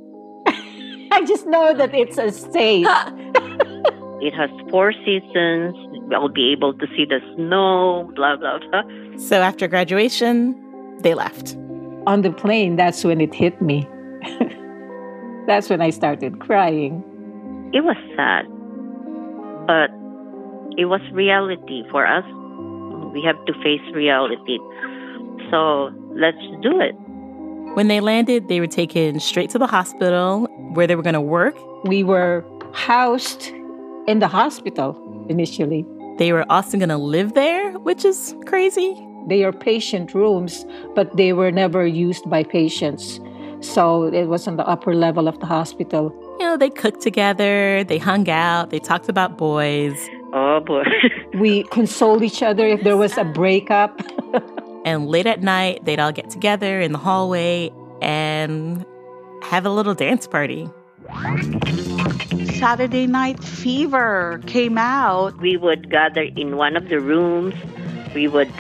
I 1.16 1.24
just 1.26 1.46
know 1.46 1.74
that 1.74 1.94
it's 1.94 2.16
a 2.16 2.32
state. 2.32 2.86
it 4.26 4.32
has 4.32 4.48
four 4.70 4.92
seasons. 5.04 5.76
I'll 6.14 6.28
be 6.28 6.52
able 6.52 6.72
to 6.72 6.86
see 6.96 7.04
the 7.04 7.20
snow, 7.34 8.10
blah, 8.16 8.36
blah, 8.36 8.58
blah. 8.58 8.82
So 9.18 9.36
after 9.42 9.68
graduation, 9.68 10.56
they 11.00 11.12
left. 11.12 11.54
On 12.06 12.22
the 12.22 12.32
plane, 12.32 12.76
that's 12.76 13.04
when 13.04 13.20
it 13.20 13.34
hit 13.34 13.60
me. 13.60 13.86
That's 15.46 15.68
when 15.68 15.80
I 15.80 15.90
started 15.90 16.38
crying. 16.38 17.02
It 17.74 17.82
was 17.82 17.96
sad, 18.14 18.46
but 19.66 19.90
it 20.78 20.86
was 20.86 21.00
reality 21.12 21.82
for 21.90 22.06
us. 22.06 22.24
We 23.12 23.22
have 23.24 23.44
to 23.46 23.52
face 23.54 23.82
reality. 23.92 24.58
So 25.50 25.90
let's 26.14 26.38
do 26.62 26.80
it. 26.80 26.94
When 27.74 27.88
they 27.88 28.00
landed, 28.00 28.48
they 28.48 28.60
were 28.60 28.66
taken 28.66 29.18
straight 29.18 29.48
to 29.50 29.58
the 29.58 29.66
hospital 29.66 30.46
where 30.74 30.86
they 30.86 30.94
were 30.94 31.02
going 31.02 31.14
to 31.14 31.22
work. 31.22 31.56
We 31.84 32.04
were 32.04 32.44
housed 32.74 33.46
in 34.06 34.18
the 34.18 34.28
hospital 34.28 34.94
initially. 35.30 35.86
They 36.18 36.34
were 36.34 36.44
also 36.52 36.76
going 36.76 36.90
to 36.90 36.98
live 36.98 37.32
there, 37.32 37.72
which 37.78 38.04
is 38.04 38.36
crazy. 38.44 38.94
They 39.26 39.42
are 39.44 39.52
patient 39.52 40.12
rooms, 40.12 40.66
but 40.94 41.16
they 41.16 41.32
were 41.32 41.50
never 41.50 41.86
used 41.86 42.28
by 42.28 42.42
patients. 42.42 43.18
So 43.60 44.12
it 44.12 44.26
was 44.26 44.46
on 44.46 44.58
the 44.58 44.66
upper 44.66 44.94
level 44.94 45.26
of 45.26 45.40
the 45.40 45.46
hospital. 45.46 46.12
You 46.40 46.46
know, 46.46 46.56
they 46.58 46.68
cooked 46.68 47.00
together, 47.00 47.84
they 47.84 47.96
hung 47.96 48.28
out, 48.28 48.68
they 48.68 48.80
talked 48.80 49.08
about 49.08 49.38
boys. 49.38 49.96
Oh 50.34 50.60
boy. 50.60 50.84
we 51.38 51.62
consoled 51.64 52.22
each 52.22 52.42
other 52.42 52.66
if 52.66 52.82
there 52.82 52.98
was 52.98 53.16
a 53.16 53.24
breakup. 53.24 53.98
And 54.84 55.06
late 55.06 55.26
at 55.26 55.42
night, 55.42 55.84
they'd 55.84 56.00
all 56.00 56.12
get 56.12 56.30
together 56.30 56.80
in 56.80 56.92
the 56.92 56.98
hallway 56.98 57.70
and 58.00 58.84
have 59.42 59.64
a 59.64 59.70
little 59.70 59.94
dance 59.94 60.26
party. 60.26 60.68
Saturday 62.58 63.06
Night 63.06 63.42
Fever 63.42 64.40
came 64.46 64.78
out. 64.78 65.36
We 65.38 65.56
would 65.56 65.90
gather 65.90 66.22
in 66.22 66.56
one 66.56 66.76
of 66.76 66.88
the 66.88 67.00
rooms. 67.00 67.54
We 68.14 68.28
would 68.28 68.52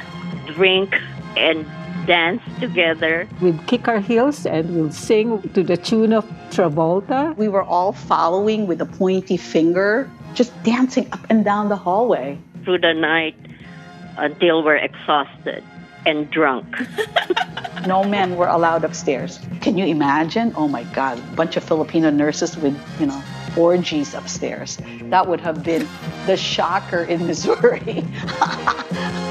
drink 0.46 0.94
and 1.36 1.66
dance 2.06 2.42
together. 2.60 3.28
We'd 3.40 3.66
kick 3.66 3.88
our 3.88 4.00
heels 4.00 4.44
and 4.44 4.74
we'd 4.74 4.94
sing 4.94 5.42
to 5.54 5.62
the 5.62 5.76
tune 5.76 6.12
of 6.12 6.24
Travolta. 6.50 7.36
We 7.36 7.48
were 7.48 7.62
all 7.62 7.92
following 7.92 8.66
with 8.66 8.80
a 8.80 8.86
pointy 8.86 9.36
finger, 9.36 10.10
just 10.34 10.50
dancing 10.62 11.08
up 11.12 11.24
and 11.30 11.44
down 11.44 11.68
the 11.68 11.76
hallway. 11.76 12.38
Through 12.64 12.78
the 12.78 12.92
night 12.92 13.36
until 14.18 14.62
we're 14.62 14.76
exhausted 14.76 15.64
and 16.06 16.30
drunk. 16.30 16.66
no 17.86 18.04
men 18.04 18.36
were 18.36 18.48
allowed 18.48 18.84
upstairs. 18.84 19.38
Can 19.60 19.78
you 19.78 19.86
imagine? 19.86 20.52
Oh 20.56 20.68
my 20.68 20.84
God, 20.84 21.18
a 21.18 21.36
bunch 21.36 21.56
of 21.56 21.64
Filipino 21.64 22.10
nurses 22.10 22.56
with, 22.56 22.78
you 23.00 23.06
know, 23.06 23.22
orgies 23.56 24.14
upstairs. 24.14 24.78
That 25.04 25.28
would 25.28 25.40
have 25.40 25.62
been 25.62 25.86
the 26.26 26.36
shocker 26.36 27.02
in 27.04 27.26
Missouri. 27.26 28.04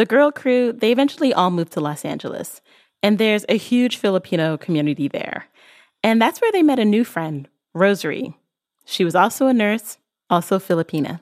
The 0.00 0.06
girl 0.06 0.32
crew, 0.32 0.72
they 0.72 0.92
eventually 0.92 1.34
all 1.34 1.50
moved 1.50 1.72
to 1.72 1.80
Los 1.80 2.06
Angeles, 2.06 2.62
and 3.02 3.18
there's 3.18 3.44
a 3.50 3.58
huge 3.58 3.98
Filipino 3.98 4.56
community 4.56 5.08
there. 5.08 5.44
And 6.02 6.22
that's 6.22 6.40
where 6.40 6.50
they 6.52 6.62
met 6.62 6.78
a 6.78 6.86
new 6.86 7.04
friend, 7.04 7.46
Rosary. 7.74 8.34
She 8.86 9.04
was 9.04 9.14
also 9.14 9.46
a 9.46 9.52
nurse, 9.52 9.98
also 10.30 10.58
Filipina. 10.58 11.20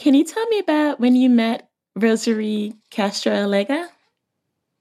Can 0.00 0.14
you 0.14 0.24
tell 0.24 0.46
me 0.46 0.58
about 0.58 0.98
when 0.98 1.14
you 1.14 1.30
met 1.30 1.68
Rosary 1.94 2.74
Castro 2.90 3.32
Olega? 3.32 3.86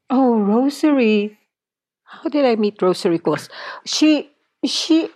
Oh, 0.09 0.39
Rosary. 0.39 1.37
How 2.03 2.29
did 2.29 2.45
I 2.45 2.55
meet 2.55 2.81
Rosary? 2.81 3.19
Cause 3.19 3.49
she 3.85 4.31
she 4.65 5.09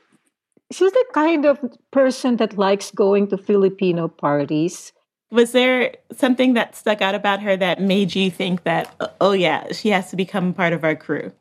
she's 0.72 0.91
the 0.91 1.05
kind 1.13 1.45
of 1.45 1.57
person 1.91 2.36
that 2.38 2.57
likes 2.57 2.91
going 2.91 3.27
to 3.29 3.38
Filipino 3.38 4.07
parties 4.07 4.93
was 5.33 5.51
there 5.51 5.95
something 6.15 6.53
that 6.53 6.75
stuck 6.75 7.01
out 7.01 7.15
about 7.15 7.41
her 7.41 7.57
that 7.57 7.81
made 7.81 8.13
you 8.13 8.29
think 8.29 8.63
that, 8.65 8.93
oh, 9.00 9.07
oh 9.19 9.31
yeah, 9.31 9.72
she 9.72 9.89
has 9.89 10.12
to 10.12 10.15
become 10.15 10.53
part 10.53 10.74
of 10.74 10.83
our 10.83 10.95
crew? 10.95 11.31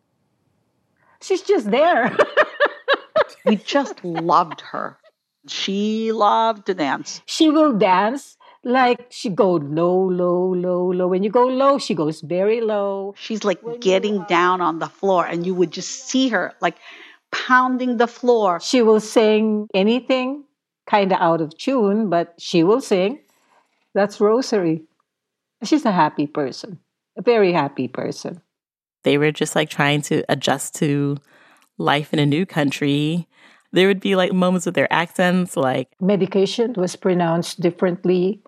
She's 1.20 1.42
just 1.42 1.70
there. 1.70 2.16
we 3.44 3.56
just 3.56 4.02
loved 4.02 4.62
her. 4.62 4.96
She 5.46 6.10
loved 6.10 6.66
to 6.66 6.74
dance. 6.74 7.20
She 7.26 7.50
will 7.50 7.76
dance 7.76 8.38
like 8.64 9.06
she 9.10 9.28
go 9.28 9.54
low, 9.54 10.08
low, 10.08 10.54
low, 10.54 10.92
low. 10.92 11.08
When 11.08 11.22
you 11.22 11.30
go 11.30 11.46
low, 11.46 11.78
she 11.78 11.94
goes 11.94 12.20
very 12.20 12.60
low. 12.60 13.14
She's 13.16 13.44
like 13.44 13.62
when 13.62 13.80
getting 13.80 14.24
down 14.24 14.60
on 14.60 14.78
the 14.78 14.88
floor, 14.88 15.26
and 15.26 15.44
you 15.44 15.54
would 15.54 15.72
just 15.72 16.08
see 16.08 16.28
her 16.28 16.54
like 16.60 16.76
pounding 17.32 17.96
the 17.96 18.06
floor. 18.06 18.60
She 18.60 18.82
will 18.82 19.00
sing 19.00 19.66
anything 19.74 20.44
kind 20.86 21.12
of 21.12 21.18
out 21.20 21.40
of 21.40 21.56
tune, 21.56 22.10
but 22.10 22.34
she 22.38 22.62
will 22.62 22.80
sing. 22.80 23.20
That's 23.94 24.20
Rosary. 24.20 24.84
She's 25.64 25.84
a 25.84 25.92
happy 25.92 26.26
person, 26.26 26.78
a 27.16 27.22
very 27.22 27.52
happy 27.52 27.88
person. 27.88 28.40
They 29.04 29.18
were 29.18 29.32
just 29.32 29.54
like 29.56 29.68
trying 29.68 30.02
to 30.02 30.24
adjust 30.28 30.74
to 30.76 31.18
life 31.78 32.12
in 32.12 32.18
a 32.18 32.26
new 32.26 32.46
country. 32.46 33.28
There 33.72 33.88
would 33.88 34.00
be 34.00 34.16
like 34.16 34.32
moments 34.32 34.66
with 34.66 34.74
their 34.74 34.92
accents, 34.92 35.56
like 35.56 35.88
medication 36.00 36.74
was 36.76 36.94
pronounced 36.96 37.60
differently. 37.60 38.42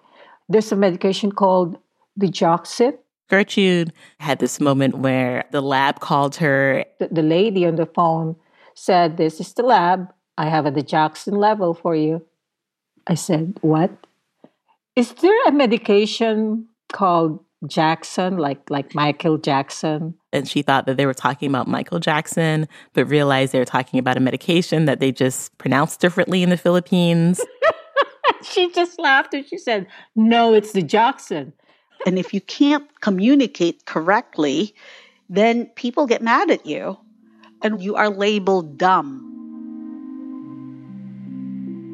There's 0.49 0.73
a 0.73 0.77
medication 0.77 1.33
called 1.33 1.79
digoxin. 2.19 2.99
Gertrude 3.31 3.93
had 4.21 4.39
this 4.39 4.61
moment 4.61 4.99
where 4.99 5.45
the 5.51 5.63
lab 5.63 6.01
called 6.01 6.37
her. 6.37 6.85
The, 7.01 7.09
the 7.09 7.23
lady 7.23 7.67
on 7.67 7.77
the 7.77 7.87
phone 7.87 8.37
said, 8.75 9.17
This 9.17 9.41
is 9.41 9.53
the 9.55 9.63
lab. 9.63 10.13
I 10.37 10.49
have 10.49 10.67
a 10.67 10.73
digoxin 10.73 11.37
level 11.37 11.75
for 11.75 11.97
you. 11.97 12.25
I 13.07 13.15
said, 13.15 13.59
What? 13.63 13.91
Is 14.97 15.13
there 15.15 15.43
a 15.47 15.53
medication 15.53 16.69
called 16.93 17.41
Jackson, 17.67 18.37
like 18.37 18.69
like 18.69 18.95
Michael 18.95 19.39
Jackson? 19.39 20.15
And 20.33 20.49
she 20.49 20.63
thought 20.63 20.87
that 20.87 20.97
they 20.97 21.07
were 21.07 21.15
talking 21.15 21.49
about 21.49 21.67
Michael 21.67 21.99
Jackson, 21.99 22.69
but 22.93 23.07
realized 23.07 23.53
they 23.53 23.59
were 23.59 23.65
talking 23.65 23.99
about 23.99 24.17
a 24.17 24.21
medication 24.21 24.85
that 24.85 25.01
they 25.01 25.13
just 25.13 25.57
pronounced 25.59 26.01
differently 26.01 26.43
in 26.43 26.51
the 26.51 26.57
Philippines. 26.57 27.41
she 28.43 28.71
just 28.73 28.99
laughed 28.99 29.35
and 29.35 29.47
she 29.47 29.59
said, 29.59 29.87
No, 30.15 30.55
it's 30.55 30.73
the 30.73 30.83
Jackson. 30.83 31.53
And 32.07 32.19
if 32.19 32.35
you 32.35 32.41
can't 32.41 32.89
communicate 33.01 33.87
correctly, 33.87 34.75
then 35.29 35.67
people 35.75 36.07
get 36.07 36.23
mad 36.23 36.51
at 36.51 36.67
you 36.67 36.99
and 37.63 37.83
you 37.83 37.97
are 37.97 38.11
labeled 38.11 38.77
dumb. 38.77 39.31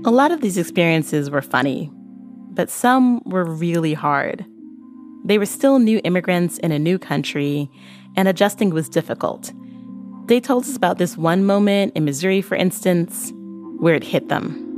A 0.05 0.11
lot 0.11 0.33
of 0.33 0.41
these 0.41 0.57
experiences 0.57 1.31
were 1.31 1.43
funny, 1.43 1.91
but 2.53 2.71
some 2.71 3.23
were 3.27 3.45
really 3.45 3.95
hard. 3.95 4.45
They 5.25 5.39
were 5.39 5.47
still 5.47 5.79
new 5.79 6.01
immigrants 6.05 6.59
in 6.59 6.73
a 6.73 6.79
new 6.79 6.99
country, 6.99 7.71
and 8.17 8.27
adjusting 8.27 8.71
was 8.71 8.89
difficult. 8.89 9.53
They 10.27 10.41
told 10.41 10.65
us 10.65 10.75
about 10.75 10.99
this 10.99 11.17
one 11.17 11.45
moment 11.45 11.93
in 11.95 12.07
Missouri, 12.07 12.41
for 12.41 12.55
instance, 12.55 13.33
where 13.79 13.95
it 13.95 14.05
hit 14.05 14.29
them. 14.29 14.70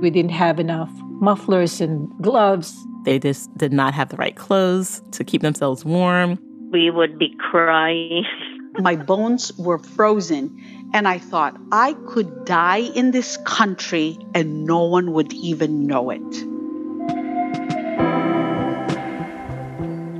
We 0.00 0.10
didn't 0.10 0.30
have 0.30 0.60
enough 0.60 0.90
mufflers 1.20 1.80
and 1.80 2.08
gloves. 2.22 2.86
They 3.04 3.18
just 3.18 3.56
did 3.58 3.72
not 3.72 3.94
have 3.94 4.10
the 4.10 4.16
right 4.16 4.36
clothes 4.36 5.02
to 5.12 5.24
keep 5.24 5.42
themselves 5.42 5.84
warm. 5.84 6.38
We 6.70 6.90
would 6.90 7.18
be 7.18 7.34
crying. 7.50 8.24
My 8.78 8.94
bones 8.94 9.50
were 9.58 9.78
frozen, 9.78 10.56
and 10.94 11.08
I 11.08 11.18
thought 11.18 11.56
I 11.72 11.94
could 12.06 12.44
die 12.44 12.90
in 12.94 13.10
this 13.10 13.36
country 13.38 14.16
and 14.34 14.64
no 14.64 14.84
one 14.84 15.12
would 15.14 15.32
even 15.32 15.86
know 15.88 16.10
it. 16.10 16.34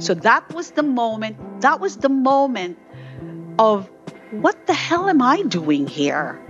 So 0.03 0.15
that 0.15 0.53
was 0.53 0.73
the 0.73 0.83
moment, 0.83 1.37
that 1.61 1.79
was 1.79 1.99
the 1.99 2.09
moment 2.09 2.79
of 3.61 3.89
what 4.33 4.67
the 4.67 4.75
hell 4.75 5.09
am 5.09 5.23
I 5.23 5.43
doing 5.43 5.87
here? 5.87 6.41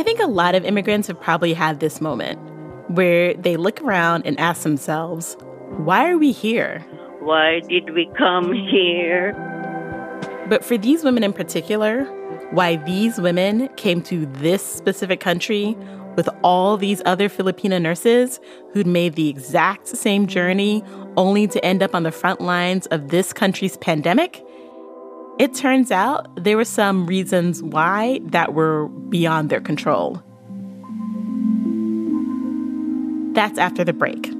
I 0.00 0.02
think 0.02 0.18
a 0.18 0.26
lot 0.26 0.54
of 0.54 0.64
immigrants 0.64 1.08
have 1.08 1.20
probably 1.20 1.52
had 1.52 1.80
this 1.80 2.00
moment 2.00 2.38
where 2.88 3.34
they 3.34 3.58
look 3.58 3.82
around 3.82 4.24
and 4.24 4.40
ask 4.40 4.62
themselves, 4.62 5.36
why 5.76 6.08
are 6.08 6.16
we 6.16 6.32
here? 6.32 6.78
Why 7.20 7.60
did 7.60 7.92
we 7.92 8.10
come 8.16 8.50
here? 8.50 9.34
But 10.48 10.64
for 10.64 10.78
these 10.78 11.04
women 11.04 11.22
in 11.22 11.34
particular, 11.34 12.04
why 12.52 12.76
these 12.76 13.20
women 13.20 13.68
came 13.76 14.00
to 14.04 14.24
this 14.24 14.64
specific 14.64 15.20
country 15.20 15.76
with 16.16 16.30
all 16.42 16.78
these 16.78 17.02
other 17.04 17.28
Filipino 17.28 17.76
nurses 17.76 18.40
who'd 18.72 18.86
made 18.86 19.16
the 19.16 19.28
exact 19.28 19.86
same 19.86 20.26
journey 20.26 20.82
only 21.18 21.46
to 21.48 21.62
end 21.62 21.82
up 21.82 21.94
on 21.94 22.04
the 22.04 22.10
front 22.10 22.40
lines 22.40 22.86
of 22.86 23.08
this 23.08 23.34
country's 23.34 23.76
pandemic, 23.76 24.42
it 25.40 25.54
turns 25.54 25.90
out 25.90 26.28
there 26.36 26.58
were 26.58 26.66
some 26.66 27.06
reasons 27.06 27.62
why 27.62 28.20
that 28.24 28.52
were 28.52 28.88
beyond 28.88 29.48
their 29.48 29.62
control. 29.62 30.22
That's 33.32 33.58
after 33.58 33.82
the 33.82 33.94
break. 33.94 34.30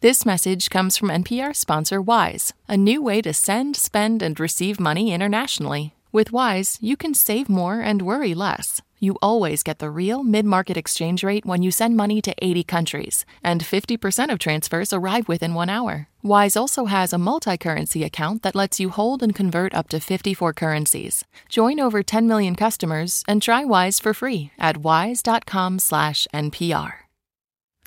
This 0.00 0.24
message 0.24 0.70
comes 0.70 0.96
from 0.96 1.08
NPR 1.08 1.56
sponsor 1.56 2.00
Wise, 2.00 2.52
a 2.68 2.76
new 2.76 3.02
way 3.02 3.20
to 3.20 3.32
send, 3.32 3.74
spend, 3.74 4.22
and 4.22 4.38
receive 4.38 4.78
money 4.78 5.12
internationally. 5.12 5.92
With 6.12 6.30
Wise, 6.30 6.78
you 6.80 6.96
can 6.96 7.14
save 7.14 7.48
more 7.48 7.80
and 7.80 8.02
worry 8.02 8.32
less. 8.32 8.80
You 9.00 9.18
always 9.20 9.64
get 9.64 9.80
the 9.80 9.90
real 9.90 10.22
mid 10.22 10.44
market 10.44 10.76
exchange 10.76 11.24
rate 11.24 11.44
when 11.44 11.64
you 11.64 11.72
send 11.72 11.96
money 11.96 12.22
to 12.22 12.34
80 12.40 12.62
countries, 12.62 13.24
and 13.42 13.60
50% 13.60 14.30
of 14.30 14.38
transfers 14.38 14.92
arrive 14.92 15.26
within 15.26 15.54
one 15.54 15.68
hour. 15.68 16.06
Wise 16.22 16.56
also 16.56 16.84
has 16.84 17.12
a 17.12 17.18
multi 17.18 17.58
currency 17.58 18.04
account 18.04 18.44
that 18.44 18.54
lets 18.54 18.78
you 18.78 18.90
hold 18.90 19.20
and 19.20 19.34
convert 19.34 19.74
up 19.74 19.88
to 19.88 19.98
54 19.98 20.52
currencies. 20.52 21.24
Join 21.48 21.80
over 21.80 22.04
10 22.04 22.28
million 22.28 22.54
customers 22.54 23.24
and 23.26 23.42
try 23.42 23.64
Wise 23.64 23.98
for 23.98 24.14
free 24.14 24.52
at 24.60 24.76
wise.com/npr. 24.76 27.07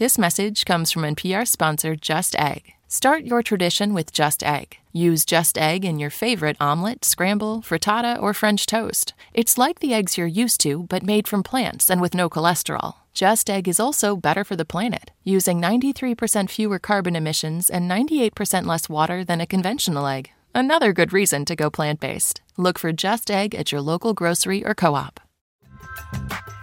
This 0.01 0.17
message 0.17 0.65
comes 0.65 0.91
from 0.91 1.03
NPR 1.03 1.47
sponsor 1.47 1.95
Just 1.95 2.35
Egg. 2.35 2.73
Start 2.87 3.23
your 3.23 3.43
tradition 3.43 3.93
with 3.93 4.11
Just 4.11 4.41
Egg. 4.41 4.77
Use 4.91 5.23
Just 5.23 5.59
Egg 5.59 5.85
in 5.85 5.99
your 5.99 6.09
favorite 6.09 6.57
omelet, 6.59 7.05
scramble, 7.05 7.61
frittata, 7.61 8.19
or 8.19 8.33
French 8.33 8.65
toast. 8.65 9.13
It's 9.31 9.59
like 9.59 9.77
the 9.77 9.93
eggs 9.93 10.17
you're 10.17 10.25
used 10.25 10.59
to, 10.61 10.87
but 10.89 11.03
made 11.03 11.27
from 11.27 11.43
plants 11.43 11.87
and 11.87 12.01
with 12.01 12.15
no 12.15 12.31
cholesterol. 12.31 12.95
Just 13.13 13.47
Egg 13.47 13.67
is 13.67 13.79
also 13.79 14.15
better 14.15 14.43
for 14.43 14.55
the 14.55 14.65
planet, 14.65 15.11
using 15.23 15.61
93% 15.61 16.49
fewer 16.49 16.79
carbon 16.79 17.15
emissions 17.15 17.69
and 17.69 17.87
98% 17.87 18.65
less 18.65 18.89
water 18.89 19.23
than 19.23 19.39
a 19.39 19.45
conventional 19.45 20.07
egg. 20.07 20.31
Another 20.55 20.93
good 20.93 21.13
reason 21.13 21.45
to 21.45 21.55
go 21.55 21.69
plant 21.69 21.99
based. 21.99 22.41
Look 22.57 22.79
for 22.79 22.91
Just 22.91 23.29
Egg 23.29 23.53
at 23.53 23.71
your 23.71 23.81
local 23.81 24.15
grocery 24.15 24.65
or 24.65 24.73
co 24.73 24.95
op. 24.95 25.19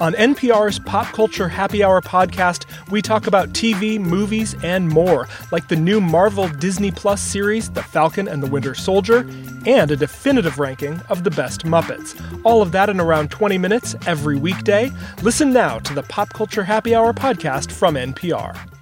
On 0.00 0.12
NPR's 0.12 0.78
Pop 0.78 1.12
Culture 1.12 1.48
Happy 1.48 1.82
Hour 1.82 2.00
podcast, 2.00 2.66
we 2.88 3.02
talk 3.02 3.26
about 3.26 3.48
TV, 3.48 3.98
movies, 3.98 4.54
and 4.62 4.88
more, 4.88 5.28
like 5.50 5.66
the 5.66 5.74
new 5.74 6.00
Marvel 6.00 6.48
Disney 6.48 6.92
Plus 6.92 7.20
series, 7.20 7.68
The 7.68 7.82
Falcon 7.82 8.28
and 8.28 8.40
the 8.40 8.46
Winter 8.46 8.76
Soldier, 8.76 9.28
and 9.66 9.90
a 9.90 9.96
definitive 9.96 10.60
ranking 10.60 11.00
of 11.08 11.24
the 11.24 11.32
best 11.32 11.64
Muppets. 11.64 12.14
All 12.44 12.62
of 12.62 12.70
that 12.72 12.88
in 12.88 13.00
around 13.00 13.32
20 13.32 13.58
minutes 13.58 13.96
every 14.06 14.36
weekday. 14.36 14.92
Listen 15.22 15.52
now 15.52 15.80
to 15.80 15.94
the 15.94 16.04
Pop 16.04 16.32
Culture 16.32 16.62
Happy 16.62 16.94
Hour 16.94 17.12
podcast 17.12 17.72
from 17.72 17.96
NPR. 17.96 18.77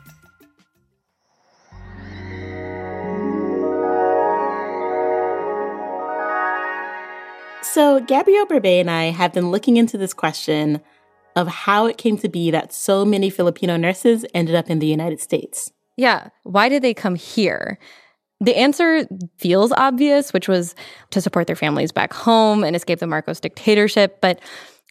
So, 7.72 8.00
Gabrielle 8.00 8.46
Berbey 8.46 8.80
and 8.80 8.90
I 8.90 9.10
have 9.10 9.34
been 9.34 9.50
looking 9.50 9.76
into 9.76 9.98
this 9.98 10.14
question 10.14 10.80
of 11.34 11.46
how 11.46 11.84
it 11.84 11.98
came 11.98 12.16
to 12.18 12.28
be 12.28 12.50
that 12.50 12.72
so 12.72 13.04
many 13.04 13.28
Filipino 13.28 13.76
nurses 13.76 14.24
ended 14.32 14.54
up 14.54 14.70
in 14.70 14.78
the 14.78 14.86
United 14.86 15.20
States. 15.20 15.72
Yeah. 15.96 16.28
Why 16.44 16.70
did 16.70 16.82
they 16.82 16.94
come 16.94 17.16
here? 17.16 17.78
The 18.40 18.56
answer 18.56 19.06
feels 19.36 19.72
obvious, 19.72 20.32
which 20.32 20.48
was 20.48 20.74
to 21.10 21.20
support 21.20 21.48
their 21.48 21.56
families 21.56 21.92
back 21.92 22.14
home 22.14 22.64
and 22.64 22.74
escape 22.74 22.98
the 22.98 23.06
Marcos 23.06 23.40
dictatorship. 23.40 24.22
But 24.22 24.40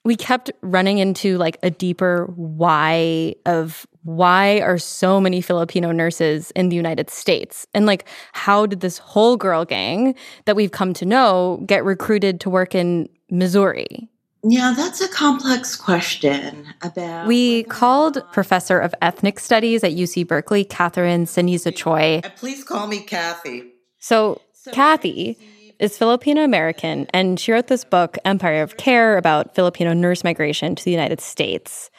we 0.06 0.16
kept 0.16 0.52
running 0.62 1.00
into 1.00 1.38
like 1.38 1.58
a 1.64 1.70
deeper 1.70 2.32
why 2.36 3.36
of 3.46 3.86
why 4.04 4.60
are 4.62 4.78
so 4.78 5.20
many 5.20 5.42
Filipino 5.42 5.92
nurses 5.92 6.52
in 6.52 6.70
the 6.70 6.76
United 6.76 7.10
States? 7.10 7.66
And 7.74 7.88
like, 7.88 8.08
how 8.32 8.68
did 8.68 8.82
this 8.82 9.00
whole 9.00 9.36
girl 9.36 9.66
gang 9.66 10.14
that 10.46 10.56
we've 10.56 10.72
come 10.72 10.94
to 10.94 11.06
know 11.06 11.62
get 11.66 11.84
recruited 11.84 12.40
to 12.42 12.52
work 12.52 12.76
in 12.76 13.10
Missouri? 13.32 14.08
Yeah, 14.44 14.76
that's 14.78 15.02
a 15.02 15.08
complex 15.08 15.76
question 15.76 16.68
about. 16.84 17.26
We 17.26 17.64
called 17.64 18.22
professor 18.32 18.78
of 18.78 18.94
ethnic 19.02 19.40
studies 19.40 19.84
at 19.84 19.94
UC 19.94 20.28
Berkeley, 20.28 20.64
Catherine 20.64 21.26
Ceniza 21.26 21.76
Choy. 21.76 22.24
Uh, 22.24 22.30
please 22.30 22.64
call 22.64 22.86
me 22.86 23.00
Kathy. 23.00 23.72
So, 23.98 24.40
Kathy 24.72 25.36
is 25.80 25.98
Filipino 25.98 26.44
American, 26.44 27.08
and 27.14 27.40
she 27.40 27.52
wrote 27.52 27.68
this 27.68 27.84
book, 27.84 28.18
Empire 28.26 28.62
of 28.62 28.78
Care, 28.78 29.18
about 29.18 29.56
Filipino 29.56 29.94
nurse 29.94 30.24
migration 30.24 30.76
to 30.76 30.84
the 30.84 30.92
United 30.92 31.22
States. 31.22 31.90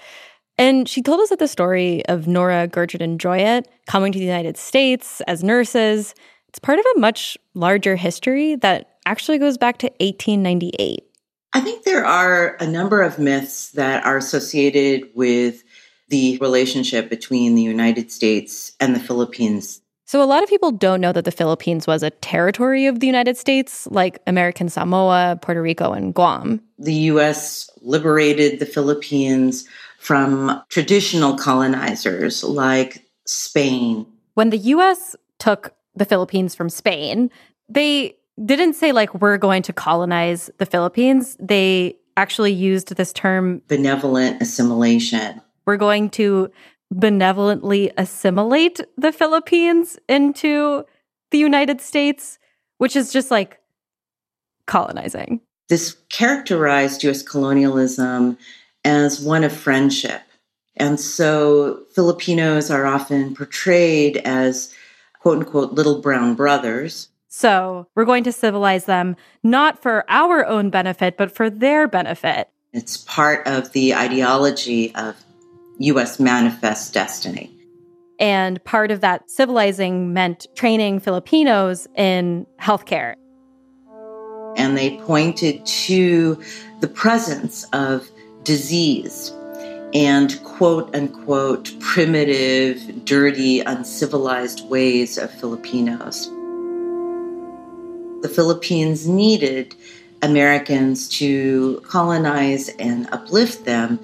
And 0.59 0.89
she 0.89 1.03
told 1.03 1.21
us 1.21 1.29
that 1.29 1.39
the 1.39 1.49
story 1.49 2.05
of 2.07 2.27
Nora, 2.27 2.67
Gertrude, 2.67 3.03
and 3.03 3.21
Joyette 3.21 3.67
coming 3.87 4.13
to 4.13 4.19
the 4.19 4.25
United 4.25 4.57
States 4.57 5.21
as 5.23 5.45
nurses, 5.45 6.15
it's 6.49 6.59
part 6.59 6.79
of 6.79 6.87
a 6.97 7.01
much 7.01 7.37
larger 7.55 7.97
history 7.97 8.57
that 8.57 8.97
actually 9.05 9.39
goes 9.39 9.59
back 9.59 9.79
to 9.79 9.87
1898. 10.01 11.05
I 11.53 11.61
think 11.61 11.85
there 11.85 12.05
are 12.05 12.57
a 12.61 12.67
number 12.67 13.03
of 13.03 13.19
myths 13.19 13.73
that 13.73 14.05
are 14.05 14.17
associated 14.17 15.11
with 15.15 15.63
the 16.09 16.39
relationship 16.39 17.11
between 17.11 17.55
the 17.55 17.63
United 17.63 18.11
States 18.11 18.73
and 18.81 18.95
the 18.95 19.01
Philippines. 19.01 19.81
So, 20.07 20.23
a 20.23 20.25
lot 20.25 20.45
of 20.45 20.49
people 20.49 20.71
don't 20.71 21.01
know 21.01 21.13
that 21.13 21.25
the 21.25 21.33
Philippines 21.33 21.89
was 21.89 22.05
a 22.05 22.11
territory 22.11 22.87
of 22.87 23.01
the 23.01 23.09
United 23.09 23.37
States, 23.37 23.89
like 23.91 24.23
American 24.29 24.69
Samoa, 24.69 25.37
Puerto 25.43 25.61
Rico, 25.61 25.93
and 25.93 26.15
Guam. 26.15 26.61
The 26.79 26.95
U.S. 27.11 27.69
liberated 27.83 28.61
the 28.61 28.67
Philippines 28.67 29.67
from 29.99 30.63
traditional 30.69 31.37
colonizers 31.37 32.45
like 32.45 33.05
Spain. 33.25 34.07
When 34.35 34.51
the 34.51 34.59
U.S. 34.59 35.17
took 35.41 35.75
the 35.97 36.05
Philippines 36.05 36.55
from 36.55 36.69
Spain, 36.69 37.29
they 37.69 38.17
didn't 38.45 38.75
say 38.75 38.93
like 38.93 39.13
we're 39.15 39.39
going 39.39 39.63
to 39.63 39.73
colonize 39.73 40.51
the 40.59 40.67
Philippines. 40.67 41.37
They 41.41 41.97
actually 42.17 42.53
used 42.53 42.95
this 42.95 43.13
term 43.13 43.61
benevolent 43.67 44.41
assimilation. 44.41 45.41
We're 45.65 45.77
going 45.79 46.11
to 46.11 46.53
benevolently 46.91 47.93
assimilate 47.97 48.81
the 48.97 49.13
Philippines 49.13 49.99
into 50.09 50.85
the 51.31 51.39
United 51.39 51.81
States, 51.81 52.39
which 52.79 52.97
is 52.97 53.13
just 53.13 53.31
like 53.31 53.61
colonizing. 54.67 55.41
This 55.69 55.97
characterized 56.09 57.03
US 57.05 57.23
colonialism 57.23 58.39
as 58.85 59.21
one 59.21 59.45
of 59.45 59.53
friendship. 59.53 60.23
And 60.77 61.01
so 61.01 61.81
Filipinos 61.95 62.71
are 62.71 62.87
often 62.87 63.35
portrayed 63.35 64.19
as 64.19 64.73
quote 65.21 65.39
unquote 65.39 65.73
little 65.73 66.01
brown 66.01 66.35
brothers. 66.35 67.09
So 67.29 67.89
we're 67.95 68.05
going 68.05 68.25
to 68.25 68.33
civilize 68.33 68.85
them 68.85 69.17
not 69.43 69.83
for 69.83 70.05
our 70.09 70.47
own 70.47 70.71
benefit, 70.71 71.17
but 71.17 71.35
for 71.35 71.51
their 71.51 71.89
benefit. 71.89 72.49
It's 72.73 72.99
part 72.99 73.47
of 73.47 73.73
the 73.73 73.95
ideology 73.95 74.95
of 74.95 75.17
U.S. 75.79 76.19
manifest 76.19 76.95
destiny. 76.95 77.53
And 78.19 78.63
part 78.65 78.91
of 78.91 79.03
that 79.03 79.31
civilizing 79.31 80.13
meant 80.13 80.47
training 80.55 81.01
Filipinos 81.01 81.87
in 81.97 82.47
healthcare. 82.61 83.15
And 84.57 84.77
they 84.77 84.97
pointed 84.99 85.65
to 85.67 86.43
the 86.81 86.89
presence 86.89 87.65
of 87.73 88.09
disease 88.43 89.33
and 89.93 90.43
quote 90.45 90.95
unquote 90.95 91.79
primitive, 91.81 93.05
dirty, 93.05 93.61
uncivilized 93.61 94.69
ways 94.69 95.19
of 95.19 95.31
Filipinos. 95.31 96.27
The 98.23 98.33
Philippines 98.35 99.07
needed 99.07 99.75
Americans 100.23 101.09
to 101.11 101.81
colonize 101.85 102.69
and 102.79 103.09
uplift 103.13 103.65
them, 103.65 104.01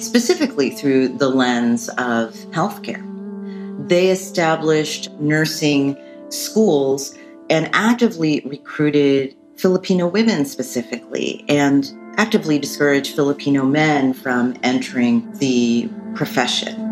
specifically 0.00 0.70
through 0.70 1.08
the 1.08 1.28
lens 1.28 1.88
of 1.90 2.34
healthcare. 2.50 3.08
They 3.88 4.10
established 4.10 5.10
nursing 5.12 5.96
schools 6.30 7.16
and 7.50 7.68
actively 7.72 8.40
recruited 8.44 9.34
Filipino 9.56 10.06
women 10.06 10.44
specifically 10.44 11.44
and 11.48 11.92
actively 12.16 12.58
discouraged 12.58 13.14
Filipino 13.14 13.64
men 13.64 14.12
from 14.12 14.56
entering 14.62 15.30
the 15.38 15.88
profession. 16.14 16.88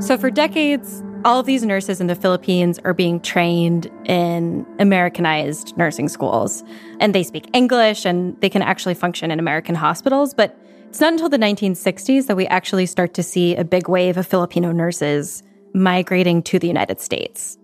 So, 0.00 0.16
for 0.16 0.30
decades, 0.30 1.02
all 1.24 1.40
of 1.40 1.46
these 1.46 1.64
nurses 1.64 2.00
in 2.00 2.06
the 2.06 2.14
Philippines 2.14 2.78
are 2.84 2.94
being 2.94 3.20
trained 3.20 3.90
in 4.04 4.66
Americanized 4.78 5.76
nursing 5.76 6.08
schools. 6.08 6.62
And 7.00 7.14
they 7.14 7.22
speak 7.22 7.48
English 7.52 8.04
and 8.04 8.40
they 8.40 8.48
can 8.48 8.62
actually 8.62 8.94
function 8.94 9.30
in 9.30 9.38
American 9.38 9.74
hospitals. 9.74 10.32
But 10.32 10.56
it's 10.88 11.00
not 11.00 11.12
until 11.12 11.28
the 11.28 11.38
1960s 11.38 12.26
that 12.26 12.36
we 12.36 12.46
actually 12.46 12.86
start 12.86 13.14
to 13.14 13.22
see 13.22 13.56
a 13.56 13.64
big 13.64 13.88
wave 13.88 14.16
of 14.16 14.26
Filipino 14.26 14.72
nurses 14.72 15.42
migrating 15.74 16.42
to 16.44 16.58
the 16.58 16.66
United 16.66 17.00
States. 17.00 17.58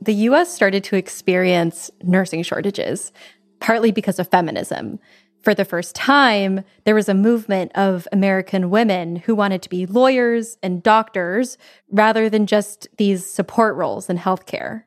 The 0.00 0.14
US 0.14 0.52
started 0.52 0.82
to 0.84 0.96
experience 0.96 1.90
nursing 2.02 2.42
shortages, 2.42 3.12
partly 3.60 3.92
because 3.92 4.18
of 4.18 4.28
feminism 4.28 4.98
for 5.46 5.54
the 5.54 5.64
first 5.64 5.94
time, 5.94 6.64
there 6.82 6.96
was 6.96 7.08
a 7.08 7.14
movement 7.14 7.70
of 7.76 8.08
American 8.10 8.68
women 8.68 9.14
who 9.14 9.32
wanted 9.32 9.62
to 9.62 9.68
be 9.68 9.86
lawyers 9.86 10.58
and 10.60 10.82
doctors 10.82 11.56
rather 11.88 12.28
than 12.28 12.48
just 12.48 12.88
these 12.96 13.24
support 13.24 13.76
roles 13.76 14.10
in 14.10 14.18
healthcare. 14.18 14.82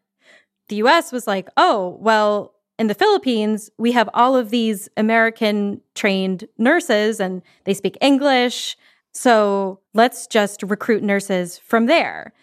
The 0.67 0.76
US 0.84 1.13
was 1.13 1.28
like, 1.28 1.48
oh, 1.56 1.98
well, 2.02 2.56
in 2.78 2.88
the 2.88 2.93
Philippines, 2.93 3.69
we 3.78 3.93
have 3.93 4.10
all 4.13 4.36
of 4.36 4.50
these 4.50 4.89
American 4.98 5.80
trained 5.95 6.45
nurses 6.58 7.22
and 7.22 7.41
they 7.63 7.74
speak 7.74 7.98
English. 8.02 8.76
So 9.13 9.80
let's 9.93 10.28
just 10.28 10.62
recruit 10.63 11.04
nurses 11.04 11.58
from 11.58 11.86
there. 11.86 12.34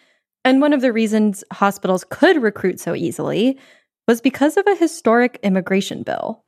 And 0.43 0.59
one 0.59 0.73
of 0.73 0.81
the 0.81 0.91
reasons 0.91 1.43
hospitals 1.53 2.03
could 2.09 2.41
recruit 2.41 2.79
so 2.79 2.95
easily 2.95 3.59
was 4.07 4.21
because 4.21 4.57
of 4.57 4.65
a 4.65 4.75
historic 4.75 5.39
immigration 5.43 6.01
bill. 6.01 6.43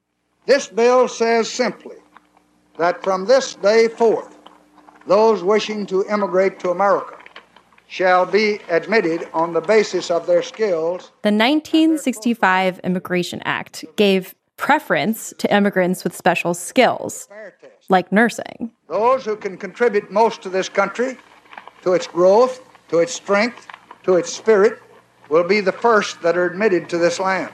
This 0.50 0.68
bill 0.68 1.08
says 1.08 1.48
simply 1.48 1.98
that 2.80 3.04
from 3.04 3.26
this 3.26 3.54
day 3.54 3.88
forth, 3.88 4.36
those 5.06 5.44
wishing 5.44 5.86
to 5.86 6.04
immigrate 6.08 6.60
to 6.62 6.72
America 6.72 7.20
shall 7.86 8.26
be 8.26 8.60
admitted 8.68 9.30
on 9.32 9.54
the 9.54 9.62
basis 9.62 10.10
of 10.10 10.26
their 10.26 10.42
skills. 10.42 11.12
The 11.22 11.30
1965 11.30 12.80
Immigration 12.80 13.44
Act 13.46 13.86
gave 13.96 14.34
preference 14.58 15.36
to 15.38 15.56
immigrants 15.56 16.04
with 16.04 16.16
special 16.16 16.56
skills, 16.56 17.30
like 17.88 18.12
nursing. 18.12 18.72
Those 18.88 19.26
who 19.26 19.36
can 19.36 19.56
contribute 19.56 20.10
most 20.10 20.42
to 20.42 20.50
this 20.50 20.68
country, 20.68 21.20
to 21.84 21.94
its 21.94 22.08
growth, 22.08 22.60
to 22.88 22.98
its 22.98 23.14
strength, 23.14 23.68
to 24.02 24.16
its 24.16 24.34
spirit, 24.34 24.80
will 25.30 25.48
be 25.48 25.62
the 25.62 25.72
first 25.72 26.24
that 26.24 26.36
are 26.36 26.48
admitted 26.48 26.90
to 26.90 26.98
this 26.98 27.20
land. 27.20 27.54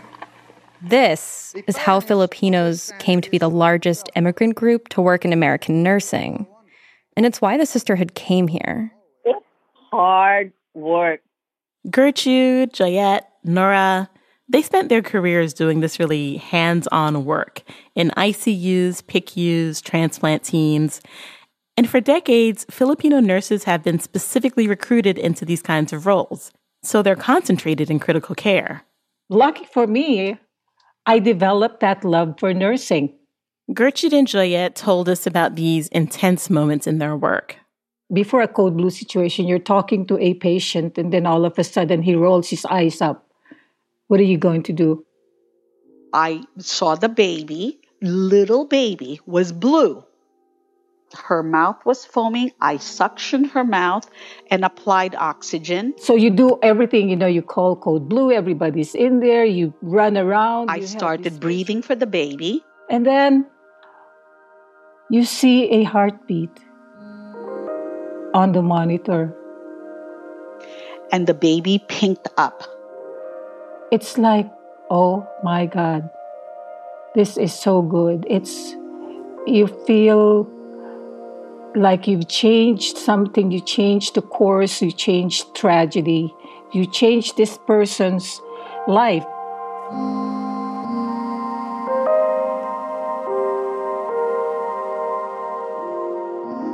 This 0.81 1.55
is 1.67 1.77
how 1.77 1.99
Filipinos 1.99 2.91
came 2.99 3.21
to 3.21 3.29
be 3.29 3.37
the 3.37 3.49
largest 3.49 4.09
immigrant 4.15 4.55
group 4.55 4.89
to 4.89 5.01
work 5.01 5.25
in 5.25 5.33
American 5.33 5.83
nursing. 5.83 6.47
And 7.15 7.25
it's 7.25 7.41
why 7.41 7.57
the 7.57 7.65
sisterhood 7.65 8.13
came 8.13 8.47
here. 8.47 8.91
It's 9.23 9.45
hard 9.91 10.51
work. 10.73 11.21
Gertrude, 11.89 12.73
Joyette, 12.73 13.23
Nora, 13.43 14.09
they 14.47 14.61
spent 14.61 14.89
their 14.89 15.01
careers 15.01 15.53
doing 15.53 15.79
this 15.79 15.99
really 15.99 16.37
hands 16.37 16.87
on 16.91 17.25
work 17.25 17.63
in 17.95 18.11
ICUs, 18.11 19.03
PICUs, 19.03 19.81
transplant 19.81 20.43
teams. 20.43 21.01
And 21.77 21.89
for 21.89 21.99
decades, 21.99 22.65
Filipino 22.69 23.19
nurses 23.19 23.63
have 23.63 23.83
been 23.83 23.99
specifically 23.99 24.67
recruited 24.67 25.17
into 25.17 25.45
these 25.45 25.61
kinds 25.61 25.93
of 25.93 26.05
roles. 26.05 26.51
So 26.83 27.01
they're 27.01 27.15
concentrated 27.15 27.89
in 27.89 27.99
critical 27.99 28.35
care. 28.35 28.83
Lucky 29.29 29.65
for 29.65 29.87
me, 29.87 30.37
I 31.05 31.19
developed 31.19 31.81
that 31.81 32.03
love 32.03 32.39
for 32.39 32.53
nursing. 32.53 33.13
Gertrude 33.73 34.13
and 34.13 34.27
Joyette 34.27 34.75
told 34.75 35.09
us 35.09 35.25
about 35.27 35.55
these 35.55 35.87
intense 35.89 36.49
moments 36.49 36.87
in 36.87 36.99
their 36.99 37.15
work. 37.15 37.57
Before 38.13 38.41
a 38.41 38.47
code 38.47 38.77
blue 38.77 38.91
situation, 38.91 39.47
you're 39.47 39.59
talking 39.59 40.05
to 40.07 40.19
a 40.19 40.35
patient, 40.35 40.97
and 40.97 41.11
then 41.11 41.25
all 41.25 41.45
of 41.45 41.57
a 41.57 41.63
sudden 41.63 42.03
he 42.03 42.15
rolls 42.15 42.49
his 42.49 42.65
eyes 42.65 43.01
up. 43.01 43.27
What 44.07 44.19
are 44.19 44.23
you 44.23 44.37
going 44.37 44.63
to 44.63 44.73
do? 44.73 45.05
I 46.13 46.43
saw 46.59 46.95
the 46.95 47.09
baby, 47.09 47.81
little 48.01 48.65
baby, 48.65 49.19
was 49.25 49.51
blue. 49.51 50.04
Her 51.13 51.43
mouth 51.43 51.85
was 51.85 52.03
foaming. 52.03 52.51
I 52.59 52.77
suctioned 52.77 53.51
her 53.51 53.63
mouth 53.63 54.09
and 54.49 54.65
applied 54.65 55.15
oxygen. 55.15 55.93
So 55.97 56.15
you 56.15 56.29
do 56.29 56.57
everything, 56.61 57.09
you 57.09 57.15
know, 57.15 57.27
you 57.27 57.41
call 57.41 57.75
code 57.75 58.09
blue, 58.09 58.31
everybody's 58.31 58.95
in 58.95 59.19
there, 59.19 59.45
you 59.45 59.73
run 59.81 60.17
around. 60.17 60.71
I 60.71 60.81
started 60.81 61.39
breathing 61.39 61.81
for 61.81 61.95
the 61.95 62.07
baby. 62.07 62.63
And 62.89 63.05
then 63.05 63.45
you 65.09 65.23
see 65.23 65.69
a 65.69 65.83
heartbeat 65.83 66.59
on 68.33 68.51
the 68.51 68.61
monitor. 68.61 69.33
And 71.11 71.27
the 71.27 71.33
baby 71.35 71.83
pinked 71.87 72.27
up. 72.35 72.63
It's 73.91 74.17
like, 74.17 74.51
oh 74.89 75.27
my 75.43 75.67
God, 75.67 76.09
this 77.13 77.37
is 77.37 77.53
so 77.53 77.81
good. 77.81 78.25
It's, 78.27 78.75
you 79.45 79.67
feel 79.85 80.51
like 81.75 82.07
you've 82.07 82.27
changed 82.27 82.97
something, 82.97 83.51
you 83.51 83.59
changed 83.59 84.15
the 84.15 84.21
course, 84.21 84.81
you 84.81 84.91
changed 84.91 85.53
tragedy, 85.55 86.33
you 86.71 86.85
changed 86.85 87.37
this 87.37 87.57
person's 87.57 88.41
life. 88.87 89.25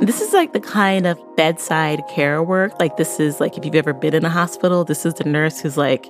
This 0.00 0.20
is 0.20 0.32
like 0.32 0.52
the 0.52 0.60
kind 0.60 1.06
of 1.06 1.18
bedside 1.36 2.02
care 2.08 2.42
work. 2.42 2.72
Like, 2.80 2.96
this 2.96 3.20
is 3.20 3.38
like 3.38 3.56
if 3.56 3.64
you've 3.64 3.76
ever 3.76 3.92
been 3.92 4.14
in 4.14 4.24
a 4.24 4.30
hospital, 4.30 4.84
this 4.84 5.06
is 5.06 5.14
the 5.14 5.24
nurse 5.24 5.60
who's 5.60 5.76
like, 5.76 6.08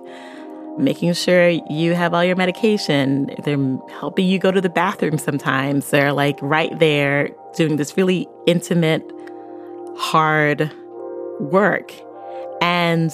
making 0.79 1.13
sure 1.13 1.49
you 1.49 1.95
have 1.95 2.15
all 2.15 2.25
your 2.25 2.37
medication. 2.37 3.31
They're 3.45 3.79
helping 3.91 4.27
you 4.27 4.39
go 4.39 4.51
to 4.51 4.61
the 4.61 4.71
bathroom 4.71 5.19
sometimes. 5.19 5.91
They're 5.91 6.13
like 6.13 6.39
right 6.41 6.77
there 6.79 7.31
doing 7.55 7.77
this 7.77 7.97
really 7.97 8.27
intimate, 8.47 9.03
hard 9.97 10.71
work. 11.41 11.93
And 12.61 13.13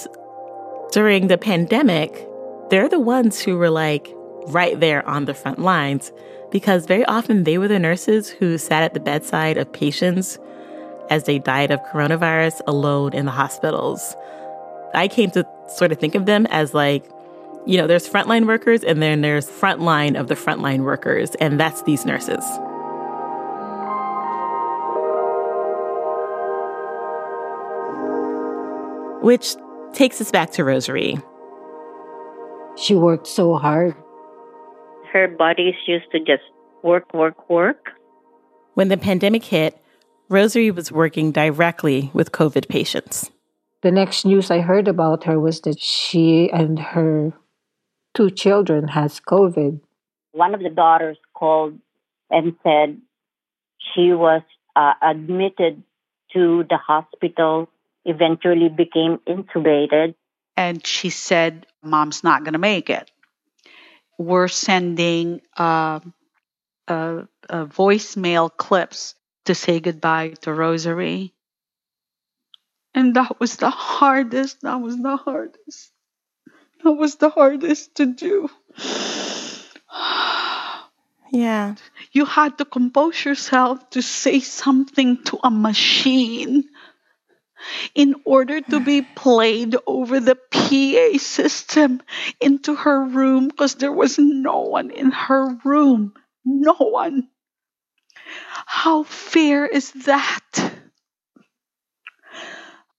during 0.91 1.27
the 1.27 1.37
pandemic, 1.37 2.27
they're 2.69 2.89
the 2.89 2.99
ones 2.99 3.41
who 3.41 3.57
were 3.57 3.69
like 3.69 4.07
right 4.47 4.79
there 4.79 5.07
on 5.07 5.25
the 5.25 5.33
front 5.33 5.59
lines 5.59 6.11
because 6.51 6.85
very 6.85 7.05
often 7.05 7.43
they 7.43 7.57
were 7.57 7.67
the 7.67 7.79
nurses 7.79 8.29
who 8.29 8.57
sat 8.57 8.83
at 8.83 8.93
the 8.93 8.99
bedside 8.99 9.57
of 9.57 9.71
patients 9.71 10.39
as 11.09 11.23
they 11.23 11.39
died 11.39 11.71
of 11.71 11.81
coronavirus 11.83 12.61
alone 12.67 13.13
in 13.13 13.25
the 13.25 13.31
hospitals. 13.31 14.15
I 14.93 15.07
came 15.07 15.31
to 15.31 15.45
sort 15.67 15.91
of 15.91 15.99
think 15.99 16.15
of 16.15 16.25
them 16.25 16.45
as 16.47 16.73
like 16.73 17.03
you 17.65 17.77
know, 17.77 17.87
there's 17.87 18.07
frontline 18.07 18.47
workers 18.47 18.83
and 18.83 19.01
then 19.01 19.21
there's 19.21 19.47
frontline 19.47 20.19
of 20.19 20.27
the 20.27 20.35
frontline 20.35 20.83
workers, 20.83 21.35
and 21.35 21.59
that's 21.59 21.81
these 21.83 22.05
nurses. 22.05 22.43
Which 29.21 29.55
takes 29.93 30.21
us 30.21 30.31
back 30.31 30.51
to 30.51 30.63
Rosary. 30.63 31.17
She 32.77 32.95
worked 32.95 33.27
so 33.27 33.55
hard. 33.55 33.95
Her 35.11 35.27
body's 35.27 35.75
used 35.85 36.09
to 36.11 36.19
just 36.19 36.43
work, 36.83 37.13
work, 37.13 37.49
work. 37.49 37.91
When 38.75 38.87
the 38.87 38.97
pandemic 38.97 39.43
hit, 39.43 39.77
Rosary 40.29 40.71
was 40.71 40.91
working 40.91 41.31
directly 41.31 42.11
with 42.13 42.31
COVID 42.31 42.69
patients. 42.69 43.29
The 43.81 43.91
next 43.91 44.25
news 44.25 44.51
I 44.51 44.59
heard 44.59 44.87
about 44.87 45.23
her 45.25 45.39
was 45.39 45.61
that 45.61 45.79
she 45.79 46.49
and 46.51 46.79
her 46.79 47.33
two 48.13 48.29
children 48.29 48.87
has 48.89 49.19
COVID. 49.19 49.79
One 50.31 50.53
of 50.53 50.61
the 50.61 50.69
daughters 50.69 51.17
called 51.33 51.79
and 52.29 52.55
said 52.63 53.01
she 53.93 54.13
was 54.13 54.41
uh, 54.75 54.93
admitted 55.01 55.83
to 56.33 56.63
the 56.69 56.77
hospital, 56.77 57.69
eventually 58.05 58.69
became 58.69 59.19
intubated. 59.27 60.15
And 60.55 60.85
she 60.85 61.09
said, 61.09 61.65
Mom's 61.83 62.23
not 62.23 62.43
going 62.43 62.53
to 62.53 62.59
make 62.59 62.89
it. 62.89 63.09
We're 64.17 64.49
sending 64.49 65.41
uh, 65.57 66.01
uh, 66.87 67.23
voicemail 67.49 68.55
clips 68.55 69.15
to 69.45 69.55
say 69.55 69.79
goodbye 69.79 70.33
to 70.41 70.53
Rosary. 70.53 71.33
And 72.93 73.15
that 73.15 73.39
was 73.39 73.55
the 73.57 73.69
hardest. 73.69 74.61
That 74.61 74.81
was 74.81 74.97
the 74.97 75.15
hardest. 75.15 75.91
That 76.83 76.93
was 76.93 77.15
the 77.15 77.29
hardest 77.29 77.95
to 77.95 78.05
do. 78.05 78.49
Yeah. 81.31 81.75
You 82.11 82.25
had 82.25 82.57
to 82.57 82.65
compose 82.65 83.23
yourself 83.23 83.89
to 83.91 84.01
say 84.01 84.39
something 84.39 85.23
to 85.25 85.39
a 85.43 85.51
machine 85.51 86.65
in 87.93 88.15
order 88.25 88.61
to 88.61 88.79
be 88.79 89.01
played 89.01 89.75
over 89.85 90.19
the 90.19 90.35
PA 90.35 91.17
system 91.17 92.01
into 92.41 92.75
her 92.75 93.05
room 93.05 93.47
because 93.49 93.75
there 93.75 93.91
was 93.91 94.17
no 94.17 94.61
one 94.61 94.91
in 94.91 95.11
her 95.11 95.55
room. 95.63 96.13
No 96.45 96.73
one. 96.73 97.27
How 98.65 99.03
fair 99.03 99.65
is 99.65 99.91
that? 100.05 100.78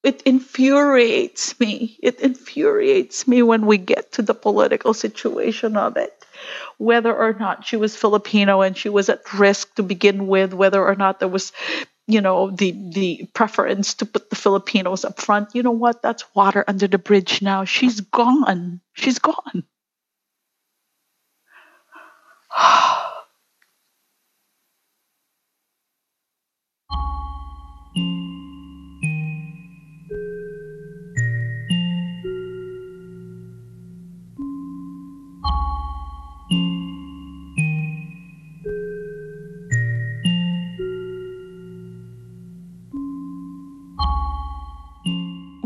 It 0.02 0.22
infuriates 0.22 1.58
me. 1.60 1.98
It 2.02 2.20
infuriates 2.20 3.28
me 3.28 3.42
when 3.42 3.66
we 3.66 3.78
get 3.78 4.12
to 4.12 4.22
the 4.22 4.34
political 4.34 4.94
situation 4.94 5.76
of 5.76 5.96
it. 5.96 6.12
Whether 6.78 7.14
or 7.14 7.34
not 7.34 7.66
she 7.66 7.76
was 7.76 7.96
Filipino 7.96 8.62
and 8.62 8.76
she 8.76 8.88
was 8.88 9.10
at 9.10 9.32
risk 9.34 9.74
to 9.74 9.82
begin 9.82 10.26
with, 10.26 10.54
whether 10.54 10.82
or 10.82 10.94
not 10.94 11.20
there 11.20 11.28
was, 11.28 11.52
you 12.06 12.22
know, 12.22 12.50
the 12.50 12.72
the 12.72 13.28
preference 13.34 13.94
to 13.94 14.06
put 14.06 14.30
the 14.30 14.36
Filipinos 14.36 15.04
up 15.04 15.20
front. 15.20 15.54
You 15.54 15.62
know 15.62 15.70
what? 15.72 16.00
That's 16.02 16.24
water 16.34 16.64
under 16.66 16.86
the 16.88 16.98
bridge 16.98 17.42
now. 17.42 17.64
She's 17.64 18.00
gone. 18.00 18.80
She's 18.94 19.18
gone. 19.18 19.64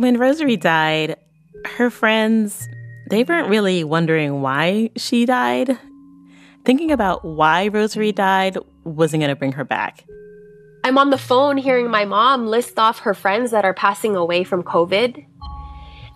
When 0.04 0.18
Rosary 0.18 0.58
died, 0.58 1.16
her 1.64 1.88
friends, 1.88 2.68
they 3.08 3.24
weren't 3.24 3.48
really 3.48 3.84
wondering 3.84 4.42
why 4.42 4.90
she 4.96 5.24
died. 5.24 5.78
Thinking 6.66 6.92
about 6.92 7.24
why 7.24 7.68
Rosary 7.68 8.12
died 8.12 8.58
wasn't 8.84 9.22
going 9.22 9.30
to 9.30 9.34
bring 9.34 9.52
her 9.52 9.64
back. 9.64 10.04
I'm 10.84 10.98
on 10.98 11.08
the 11.08 11.16
phone 11.16 11.56
hearing 11.56 11.90
my 11.90 12.04
mom 12.04 12.46
list 12.46 12.78
off 12.78 12.98
her 12.98 13.14
friends 13.14 13.50
that 13.52 13.64
are 13.64 13.72
passing 13.72 14.14
away 14.14 14.44
from 14.44 14.62
COVID. 14.62 15.24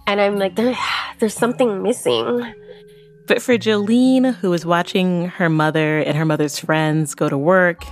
And 0.07 0.20
I'm 0.20 0.37
like, 0.37 0.55
there's 0.55 1.33
something 1.33 1.83
missing. 1.83 2.44
But 3.27 3.40
for 3.40 3.57
Jolene, 3.57 4.35
who 4.35 4.51
was 4.51 4.66
watching 4.66 5.29
her 5.29 5.48
mother 5.48 6.01
and 6.01 6.14
her 6.14 6.27
mother's 6.27 6.59
friends 6.59 7.14
go 7.14 7.31
to 7.31 7.38
work 7.38 7.85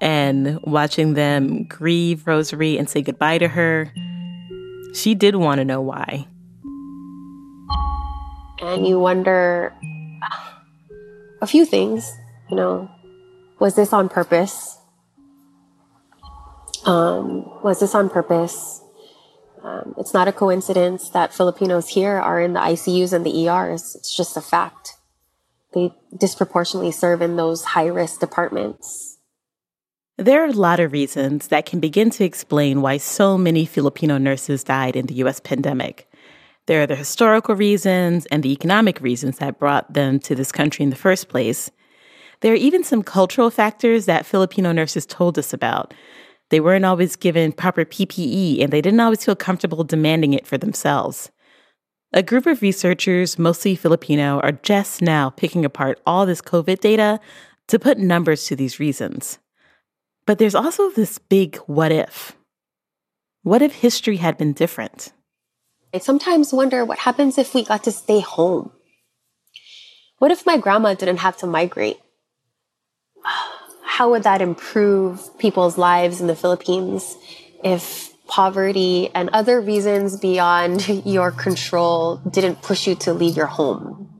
and 0.00 0.60
watching 0.62 1.14
them 1.14 1.64
grieve 1.64 2.28
Rosary 2.28 2.78
and 2.78 2.88
say 2.88 3.02
goodbye 3.02 3.38
to 3.38 3.48
her, 3.48 3.92
she 4.96 5.14
did 5.14 5.36
want 5.36 5.58
to 5.58 5.64
know 5.64 5.80
why. 5.80 6.26
And 8.60 8.86
you 8.86 8.98
wonder 8.98 9.74
a 11.40 11.46
few 11.46 11.64
things, 11.64 12.10
you 12.50 12.56
know, 12.56 12.90
was 13.58 13.76
this 13.76 13.92
on 13.92 14.08
purpose? 14.08 14.78
Um, 16.84 17.62
was 17.62 17.80
this 17.80 17.94
on 17.94 18.08
purpose? 18.08 18.80
Um, 19.62 19.94
it's 19.98 20.14
not 20.14 20.28
a 20.28 20.32
coincidence 20.32 21.10
that 21.10 21.34
Filipinos 21.34 21.88
here 21.88 22.18
are 22.18 22.40
in 22.40 22.52
the 22.52 22.60
ICUs 22.60 23.12
and 23.12 23.26
the 23.26 23.48
ERs. 23.48 23.94
It's 23.96 24.16
just 24.16 24.36
a 24.36 24.40
fact. 24.40 24.94
They 25.74 25.92
disproportionately 26.16 26.92
serve 26.92 27.20
in 27.20 27.36
those 27.36 27.64
high 27.64 27.86
risk 27.86 28.20
departments. 28.20 29.05
There 30.18 30.42
are 30.42 30.46
a 30.46 30.52
lot 30.52 30.80
of 30.80 30.92
reasons 30.92 31.48
that 31.48 31.66
can 31.66 31.78
begin 31.78 32.08
to 32.10 32.24
explain 32.24 32.80
why 32.80 32.96
so 32.96 33.36
many 33.36 33.66
Filipino 33.66 34.16
nurses 34.16 34.64
died 34.64 34.96
in 34.96 35.04
the 35.06 35.16
US 35.16 35.40
pandemic. 35.40 36.10
There 36.64 36.80
are 36.80 36.86
the 36.86 36.96
historical 36.96 37.54
reasons 37.54 38.24
and 38.26 38.42
the 38.42 38.50
economic 38.50 38.98
reasons 39.02 39.36
that 39.38 39.58
brought 39.58 39.92
them 39.92 40.18
to 40.20 40.34
this 40.34 40.50
country 40.50 40.84
in 40.84 40.88
the 40.88 40.96
first 40.96 41.28
place. 41.28 41.70
There 42.40 42.54
are 42.54 42.56
even 42.56 42.82
some 42.82 43.02
cultural 43.02 43.50
factors 43.50 44.06
that 44.06 44.24
Filipino 44.24 44.72
nurses 44.72 45.04
told 45.04 45.38
us 45.38 45.52
about. 45.52 45.92
They 46.48 46.60
weren't 46.60 46.86
always 46.86 47.14
given 47.14 47.52
proper 47.52 47.84
PPE 47.84 48.62
and 48.62 48.72
they 48.72 48.80
didn't 48.80 49.00
always 49.00 49.22
feel 49.22 49.36
comfortable 49.36 49.84
demanding 49.84 50.32
it 50.32 50.46
for 50.46 50.56
themselves. 50.56 51.30
A 52.14 52.22
group 52.22 52.46
of 52.46 52.62
researchers, 52.62 53.38
mostly 53.38 53.76
Filipino, 53.76 54.40
are 54.40 54.52
just 54.52 55.02
now 55.02 55.28
picking 55.28 55.66
apart 55.66 56.00
all 56.06 56.24
this 56.24 56.40
COVID 56.40 56.80
data 56.80 57.20
to 57.68 57.78
put 57.78 57.98
numbers 57.98 58.46
to 58.46 58.56
these 58.56 58.80
reasons. 58.80 59.38
But 60.26 60.38
there's 60.38 60.54
also 60.54 60.90
this 60.90 61.18
big 61.18 61.56
what 61.66 61.92
if. 61.92 62.36
What 63.42 63.62
if 63.62 63.72
history 63.72 64.16
had 64.16 64.36
been 64.36 64.52
different? 64.52 65.12
I 65.94 65.98
sometimes 65.98 66.52
wonder 66.52 66.84
what 66.84 66.98
happens 66.98 67.38
if 67.38 67.54
we 67.54 67.64
got 67.64 67.84
to 67.84 67.92
stay 67.92 68.20
home? 68.20 68.72
What 70.18 70.32
if 70.32 70.44
my 70.44 70.58
grandma 70.58 70.94
didn't 70.94 71.18
have 71.18 71.36
to 71.38 71.46
migrate? 71.46 71.98
How 73.84 74.10
would 74.10 74.24
that 74.24 74.42
improve 74.42 75.38
people's 75.38 75.78
lives 75.78 76.20
in 76.20 76.26
the 76.26 76.34
Philippines 76.34 77.16
if 77.62 78.12
poverty 78.26 79.10
and 79.14 79.30
other 79.32 79.60
reasons 79.60 80.18
beyond 80.18 80.88
your 81.06 81.30
control 81.30 82.16
didn't 82.16 82.62
push 82.62 82.86
you 82.88 82.96
to 82.96 83.14
leave 83.14 83.36
your 83.36 83.46
home? 83.46 84.10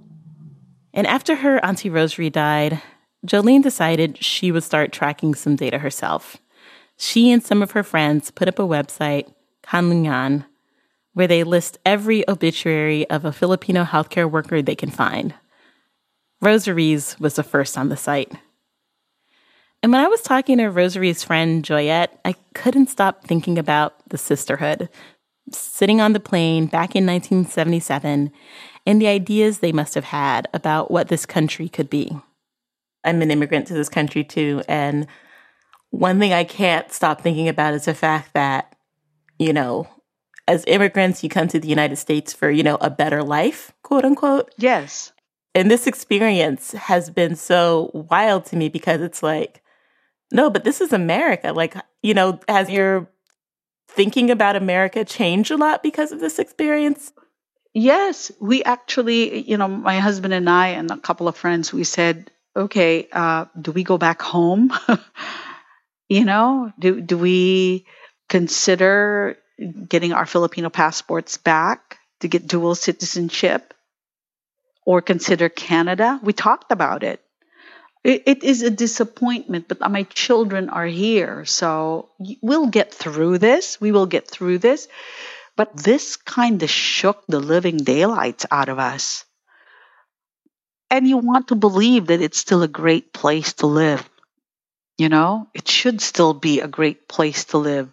And 0.95 1.07
after 1.07 1.35
her 1.37 1.62
Auntie 1.64 1.90
Rosary 1.90 2.31
died, 2.31 2.81
Jolene 3.27 3.62
decided 3.62 4.23
she 4.23 4.53
would 4.53 4.62
start 4.62 4.93
tracking 4.93 5.35
some 5.35 5.57
data 5.57 5.79
herself. 5.79 6.37
She 6.97 7.31
and 7.31 7.43
some 7.43 7.62
of 7.62 7.73
her 7.73 7.83
friends 7.83 8.31
put 8.31 8.49
up 8.49 8.59
a 8.59 8.62
website, 8.62 9.33
Kanlungan, 9.62 10.47
where 11.12 11.27
they 11.27 11.45
list 11.45 11.79
every 11.85 12.29
obituary 12.29 13.09
of 13.11 13.25
a 13.25 13.33
Filipino 13.33 13.85
healthcare 13.85 14.31
worker 14.31 14.62
they 14.62 14.75
can 14.75 14.91
find. 14.91 15.35
Rosaries 16.41 17.19
was 17.19 17.35
the 17.37 17.43
first 17.43 17.77
on 17.77 17.89
the 17.89 17.97
site. 17.97 18.33
And 19.83 19.93
when 19.93 20.05
I 20.05 20.09
was 20.09 20.23
talking 20.23 20.59
to 20.59 20.69
Rosary's 20.69 21.23
friend 21.23 21.65
Joyette, 21.65 22.11
I 22.25 22.35
couldn't 22.55 22.89
stop 22.89 23.25
thinking 23.25 23.59
about 23.59 23.95
the 24.09 24.19
sisterhood. 24.19 24.89
Sitting 25.53 26.01
on 26.01 26.12
the 26.12 26.21
plane 26.21 26.67
back 26.67 26.97
in 26.97 27.07
1977 27.07 28.33
and 28.85 29.01
the 29.01 29.07
ideas 29.07 29.59
they 29.59 29.73
must 29.73 29.95
have 29.95 30.05
had 30.05 30.49
about 30.53 30.91
what 30.91 31.09
this 31.09 31.27
country 31.27 31.69
could 31.69 31.89
be. 31.89 32.17
I'm 33.07 33.23
an 33.23 33.31
immigrant 33.31 33.69
to 33.69 33.75
this 33.75 33.88
country 33.88 34.25
too. 34.25 34.62
And 34.69 35.07
one 35.90 36.19
thing 36.19 36.33
I 36.33 36.45
can't 36.45 36.92
stop 36.92 37.21
thinking 37.23 37.49
about 37.49 37.75
is 37.75 37.87
the 37.87 37.95
fact 37.95 38.35
that, 38.35 38.77
you 39.38 39.53
know, 39.53 39.88
as 40.49 40.64
immigrants, 40.66 41.23
you 41.23 41.29
come 41.29 41.49
to 41.49 41.59
the 41.59 41.69
United 41.69 41.97
States 41.97 42.33
for, 42.33 42.51
you 42.51 42.62
know, 42.62 42.77
a 42.81 42.90
better 42.90 43.23
life, 43.23 43.73
quote 43.83 44.05
unquote. 44.05 44.53
Yes. 44.59 45.12
And 45.55 45.71
this 45.71 45.87
experience 45.87 46.73
has 46.73 47.09
been 47.09 47.35
so 47.35 47.90
wild 48.11 48.45
to 48.47 48.57
me 48.57 48.69
because 48.69 49.01
it's 49.01 49.23
like, 49.23 49.62
no, 50.33 50.51
but 50.51 50.64
this 50.64 50.81
is 50.81 50.92
America. 50.92 51.53
Like, 51.53 51.77
you 52.03 52.14
know, 52.14 52.40
has 52.49 52.69
your 52.69 53.09
thinking 53.88 54.31
about 54.31 54.57
America 54.57 55.05
changed 55.05 55.51
a 55.51 55.57
lot 55.57 55.83
because 55.83 56.12
of 56.12 56.21
this 56.21 56.38
experience? 56.38 57.12
Yes, 57.73 58.33
we 58.40 58.62
actually, 58.64 59.42
you 59.42 59.57
know, 59.57 59.69
my 59.69 59.99
husband 59.99 60.35
and 60.35 60.49
I 60.49 60.69
and 60.69 60.90
a 60.90 60.99
couple 60.99 61.29
of 61.29 61.37
friends, 61.37 61.73
we 61.73 61.85
said, 61.85 62.31
okay, 62.57 63.09
uh, 63.12 63.47
do 63.61 63.73
we 63.73 63.85
go 63.85 63.99
back 63.99 64.23
home? 64.23 64.73
you 66.09 66.25
know, 66.25 66.73
do 66.79 67.01
do 67.01 67.19
we 67.19 67.87
consider 68.29 69.38
getting 69.88 70.12
our 70.12 70.27
Filipino 70.27 70.71
passports 70.71 71.37
back 71.38 71.99
to 72.21 72.29
get 72.29 72.49
dual 72.49 72.75
citizenship, 72.75 73.75
or 74.87 75.03
consider 75.03 75.49
Canada? 75.49 76.21
We 76.23 76.33
talked 76.33 76.73
about 76.73 77.05
it. 77.05 77.21
it, 78.05 78.23
it 78.27 78.45
is 78.45 78.62
a 78.62 78.71
disappointment, 78.71 79.69
but 79.69 79.81
my 79.90 80.05
children 80.05 80.71
are 80.71 80.87
here. 80.87 81.45
So 81.45 82.11
we'll 82.42 82.69
get 82.69 82.95
through 82.95 83.38
this. 83.38 83.81
We 83.81 83.92
will 83.92 84.07
get 84.07 84.31
through 84.31 84.61
this. 84.61 84.88
But 85.57 85.77
this 85.77 86.16
kind 86.16 86.62
of 86.64 86.71
shook 86.71 87.25
the 87.29 87.40
living 87.40 87.79
daylights 87.79 88.47
out 88.51 88.71
of 88.71 88.81
us. 88.81 89.26
And 90.97 91.07
you 91.07 91.19
want 91.19 91.49
to 91.49 91.57
believe 91.57 92.07
that 92.07 92.23
it's 92.23 92.39
still 92.39 92.63
a 92.63 92.69
great 92.69 93.13
place 93.13 93.53
to 93.61 93.67
live. 93.67 94.09
You 94.97 95.11
know, 95.11 95.47
it 95.53 95.69
should 95.69 96.01
still 96.01 96.33
be 96.33 96.61
a 96.61 96.67
great 96.67 97.07
place 97.07 97.45
to 97.53 97.59
live 97.59 97.93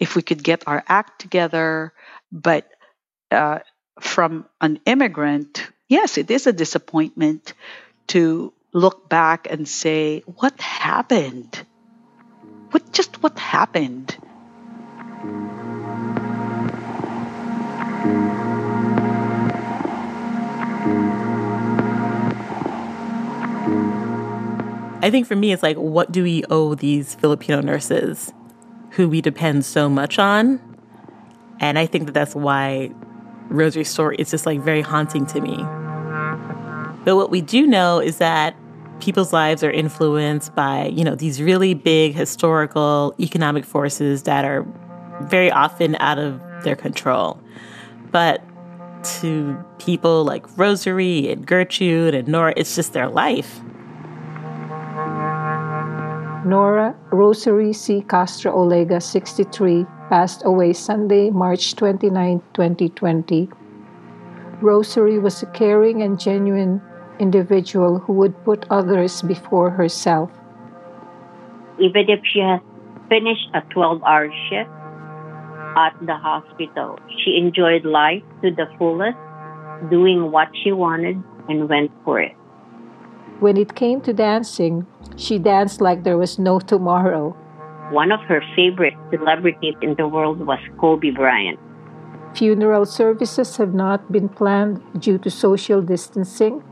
if 0.00 0.16
we 0.16 0.22
could 0.22 0.42
get 0.42 0.64
our 0.66 0.82
act 0.88 1.20
together. 1.20 1.92
But 2.32 2.66
uh, 3.30 3.60
from 4.00 4.46
an 4.60 4.80
immigrant, 4.84 5.64
yes, 5.86 6.18
it 6.18 6.28
is 6.28 6.48
a 6.48 6.52
disappointment 6.52 7.54
to 8.08 8.52
look 8.72 9.08
back 9.08 9.46
and 9.48 9.68
say, 9.68 10.24
what 10.26 10.60
happened? 10.60 11.54
What 12.72 12.90
just 12.90 13.22
what 13.22 13.38
happened? 13.38 14.16
I 25.02 25.10
think 25.10 25.26
for 25.26 25.36
me, 25.36 25.52
it's 25.52 25.62
like, 25.62 25.76
what 25.76 26.12
do 26.12 26.22
we 26.22 26.44
owe 26.50 26.74
these 26.74 27.14
Filipino 27.14 27.60
nurses 27.60 28.32
who 28.90 29.08
we 29.08 29.20
depend 29.20 29.64
so 29.64 29.88
much 29.88 30.18
on? 30.18 30.60
And 31.58 31.78
I 31.78 31.86
think 31.86 32.06
that 32.06 32.12
that's 32.12 32.34
why 32.34 32.90
Rosary's 33.48 33.88
story 33.88 34.16
is 34.18 34.30
just 34.30 34.46
like 34.46 34.60
very 34.60 34.82
haunting 34.82 35.26
to 35.26 35.40
me. 35.40 35.56
But 37.04 37.16
what 37.16 37.30
we 37.30 37.40
do 37.40 37.66
know 37.66 37.98
is 37.98 38.18
that 38.18 38.54
people's 39.00 39.32
lives 39.32 39.64
are 39.64 39.70
influenced 39.70 40.54
by, 40.54 40.86
you 40.86 41.02
know, 41.02 41.14
these 41.14 41.40
really 41.40 41.72
big 41.72 42.14
historical 42.14 43.14
economic 43.18 43.64
forces 43.64 44.24
that 44.24 44.44
are 44.44 44.66
very 45.22 45.50
often 45.50 45.96
out 45.96 46.18
of 46.18 46.40
their 46.62 46.76
control. 46.76 47.40
But 48.10 48.42
to 49.20 49.56
people 49.78 50.24
like 50.24 50.44
Rosary 50.58 51.30
and 51.32 51.46
Gertrude 51.46 52.14
and 52.14 52.28
Nora, 52.28 52.52
it's 52.56 52.74
just 52.74 52.92
their 52.92 53.08
life. 53.08 53.60
Nora 56.44 56.96
Rosary 57.12 57.74
C. 57.74 58.00
Castro 58.00 58.56
Olega, 58.56 59.02
63, 59.02 59.84
passed 60.08 60.42
away 60.46 60.72
Sunday, 60.72 61.28
March 61.28 61.76
29, 61.76 62.40
2020. 62.54 63.50
Rosary 64.62 65.18
was 65.18 65.42
a 65.42 65.46
caring 65.46 66.00
and 66.00 66.18
genuine 66.18 66.80
individual 67.18 67.98
who 67.98 68.14
would 68.14 68.32
put 68.44 68.64
others 68.70 69.20
before 69.20 69.68
herself. 69.68 70.30
Even 71.78 72.08
if 72.08 72.20
she 72.24 72.40
has 72.40 72.60
finished 73.10 73.48
a 73.52 73.60
12 73.74 74.02
hour 74.02 74.32
shift 74.48 74.70
at 75.76 75.92
the 76.00 76.16
hospital, 76.16 76.98
she 77.22 77.36
enjoyed 77.36 77.84
life 77.84 78.22
to 78.40 78.50
the 78.50 78.64
fullest, 78.78 79.18
doing 79.90 80.32
what 80.32 80.48
she 80.64 80.72
wanted 80.72 81.22
and 81.50 81.68
went 81.68 81.90
for 82.02 82.18
it. 82.18 82.32
When 83.40 83.56
it 83.56 83.74
came 83.74 84.02
to 84.02 84.12
dancing, 84.12 84.86
she 85.16 85.38
danced 85.38 85.80
like 85.80 86.04
there 86.04 86.18
was 86.18 86.38
no 86.38 86.60
tomorrow. 86.60 87.34
One 87.90 88.12
of 88.12 88.20
her 88.28 88.42
favorite 88.54 88.92
celebrities 89.10 89.76
in 89.80 89.94
the 89.96 90.06
world 90.06 90.46
was 90.46 90.60
Kobe 90.78 91.08
Bryant. 91.08 91.58
Funeral 92.34 92.84
services 92.84 93.56
have 93.56 93.72
not 93.72 94.12
been 94.12 94.28
planned 94.28 94.84
due 95.00 95.16
to 95.18 95.30
social 95.30 95.80
distancing 95.80 96.62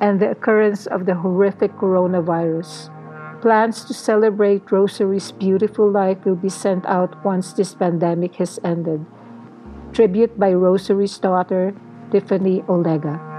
and 0.00 0.18
the 0.18 0.30
occurrence 0.30 0.86
of 0.86 1.04
the 1.04 1.16
horrific 1.16 1.76
coronavirus. 1.76 2.88
Plans 3.42 3.84
to 3.84 3.92
celebrate 3.92 4.72
Rosary's 4.72 5.32
beautiful 5.32 5.90
life 5.90 6.24
will 6.24 6.40
be 6.40 6.48
sent 6.48 6.86
out 6.86 7.22
once 7.26 7.52
this 7.52 7.74
pandemic 7.74 8.36
has 8.36 8.58
ended. 8.64 9.04
Tribute 9.92 10.40
by 10.40 10.54
Rosary's 10.54 11.18
daughter, 11.18 11.74
Tiffany 12.10 12.62
Olega. 12.62 13.35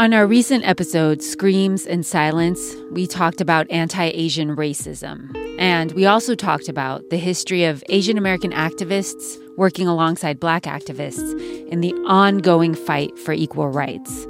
On 0.00 0.14
our 0.14 0.26
recent 0.26 0.66
episode, 0.66 1.22
Screams 1.22 1.84
and 1.84 2.06
Silence, 2.06 2.74
we 2.90 3.06
talked 3.06 3.42
about 3.42 3.70
anti 3.70 4.06
Asian 4.06 4.56
racism. 4.56 5.28
And 5.58 5.92
we 5.92 6.06
also 6.06 6.34
talked 6.34 6.70
about 6.70 7.10
the 7.10 7.18
history 7.18 7.64
of 7.64 7.84
Asian 7.90 8.16
American 8.16 8.50
activists 8.50 9.36
working 9.58 9.86
alongside 9.86 10.40
Black 10.40 10.62
activists 10.62 11.38
in 11.68 11.82
the 11.82 11.92
ongoing 12.06 12.74
fight 12.74 13.18
for 13.18 13.34
equal 13.34 13.68
rights. 13.68 14.26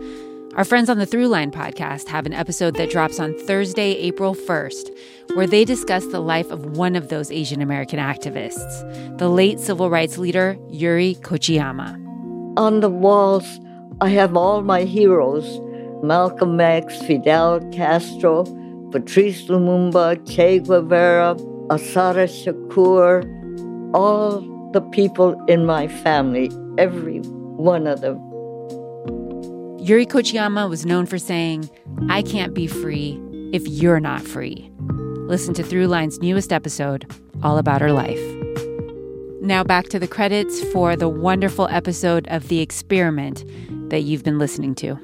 Our 0.56 0.64
friends 0.64 0.90
on 0.90 0.98
the 0.98 1.06
Throughline 1.06 1.52
podcast 1.52 2.08
have 2.08 2.26
an 2.26 2.32
episode 2.32 2.74
that 2.74 2.90
drops 2.90 3.20
on 3.20 3.38
Thursday, 3.46 3.92
April 3.92 4.34
1st, 4.34 4.90
where 5.36 5.46
they 5.46 5.64
discuss 5.64 6.04
the 6.06 6.18
life 6.18 6.50
of 6.50 6.76
one 6.76 6.96
of 6.96 7.10
those 7.10 7.30
Asian 7.30 7.62
American 7.62 8.00
activists, 8.00 9.18
the 9.18 9.28
late 9.28 9.60
civil 9.60 9.88
rights 9.88 10.18
leader 10.18 10.58
Yuri 10.68 11.14
Kochiyama. 11.20 11.94
On 12.58 12.80
the 12.80 12.90
walls, 12.90 13.60
I 14.02 14.08
have 14.08 14.34
all 14.34 14.62
my 14.62 14.84
heroes 14.84 15.60
Malcolm 16.02 16.58
X, 16.58 17.02
Fidel 17.02 17.60
Castro, 17.70 18.44
Patrice 18.90 19.44
Lumumba, 19.44 20.16
Che 20.26 20.60
Guevara, 20.60 21.36
Assata 21.68 22.26
Shakur, 22.26 23.22
all 23.94 24.40
the 24.72 24.80
people 24.80 25.38
in 25.46 25.66
my 25.66 25.86
family, 25.86 26.50
every 26.78 27.18
one 27.18 27.86
of 27.86 28.00
them. 28.00 28.16
Yuri 29.78 30.06
Kochiyama 30.06 30.70
was 30.70 30.86
known 30.86 31.04
for 31.04 31.18
saying, 31.18 31.68
I 32.08 32.22
can't 32.22 32.54
be 32.54 32.66
free 32.66 33.20
if 33.52 33.68
you're 33.68 34.00
not 34.00 34.22
free. 34.22 34.70
Listen 35.28 35.52
to 35.54 35.62
Throughline's 35.62 36.20
newest 36.20 36.54
episode, 36.54 37.04
all 37.42 37.58
about 37.58 37.82
her 37.82 37.92
life. 37.92 38.20
Now 39.42 39.64
back 39.64 39.88
to 39.88 39.98
the 39.98 40.08
credits 40.08 40.62
for 40.72 40.96
the 40.96 41.08
wonderful 41.08 41.68
episode 41.68 42.26
of 42.28 42.48
The 42.48 42.60
Experiment 42.60 43.44
that 43.90 44.00
you've 44.00 44.24
been 44.24 44.38
listening 44.38 44.74
to. 44.76 44.98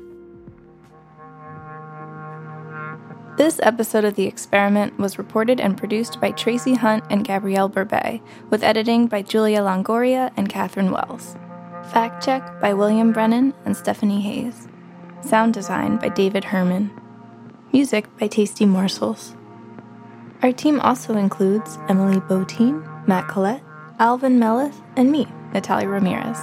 This 3.37 3.61
episode 3.63 4.07
of 4.07 4.15
The 4.15 4.25
Experiment 4.27 4.99
was 4.99 5.19
reported 5.19 5.61
and 5.61 5.77
produced 5.77 6.23
by 6.23 6.31
Tracie 6.31 6.75
Hunte 6.75 7.07
and 7.11 7.23
Gabrielle 7.23 7.69
Berbey, 7.69 8.23
with 8.49 8.65
editing 8.65 9.09
by 9.09 9.21
Julia 9.21 9.61
Longoria 9.61 10.33
and 10.39 10.49
Catherine 10.49 10.91
Wells. 10.91 11.37
Fact 11.93 12.25
check 12.25 12.61
by 12.63 12.73
William 12.73 13.13
Brennan 13.13 13.53
and 13.67 13.77
Stephanie 13.77 14.23
Hayes. 14.23 14.69
Sound 15.21 15.53
design 15.53 15.99
by 15.99 16.09
David 16.09 16.45
Herman. 16.45 16.91
Music 17.75 18.07
by 18.19 18.27
Tasty 18.27 18.65
Morsels. 18.65 19.37
Our 20.43 20.53
team 20.53 20.81
also 20.81 21.17
includes 21.17 21.79
Emily 21.91 22.21
Botine, 22.21 23.07
Matt 23.07 23.29
Collette, 23.29 23.63
Alvin 23.99 24.39
Melathe, 24.39 24.83
and 24.97 25.13
me, 25.13 25.27
Natalia 25.53 25.89
Ramirez. 25.89 26.39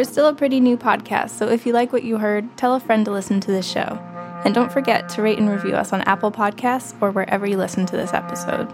We're 0.00 0.04
still 0.04 0.28
a 0.28 0.34
pretty 0.34 0.60
new 0.60 0.78
podcast, 0.78 1.28
so 1.28 1.50
if 1.50 1.66
you 1.66 1.74
like 1.74 1.92
what 1.92 2.04
you 2.04 2.16
heard, 2.16 2.56
tell 2.56 2.74
a 2.74 2.80
friend 2.80 3.04
to 3.04 3.10
listen 3.10 3.38
to 3.40 3.50
this 3.50 3.70
show. 3.70 3.98
And 4.46 4.54
don't 4.54 4.72
forget 4.72 5.10
to 5.10 5.20
rate 5.20 5.38
and 5.38 5.50
review 5.50 5.74
us 5.74 5.92
on 5.92 6.00
Apple 6.04 6.32
Podcasts 6.32 6.94
or 7.02 7.10
wherever 7.10 7.46
you 7.46 7.58
listen 7.58 7.84
to 7.84 7.98
this 7.98 8.14
episode. 8.14 8.72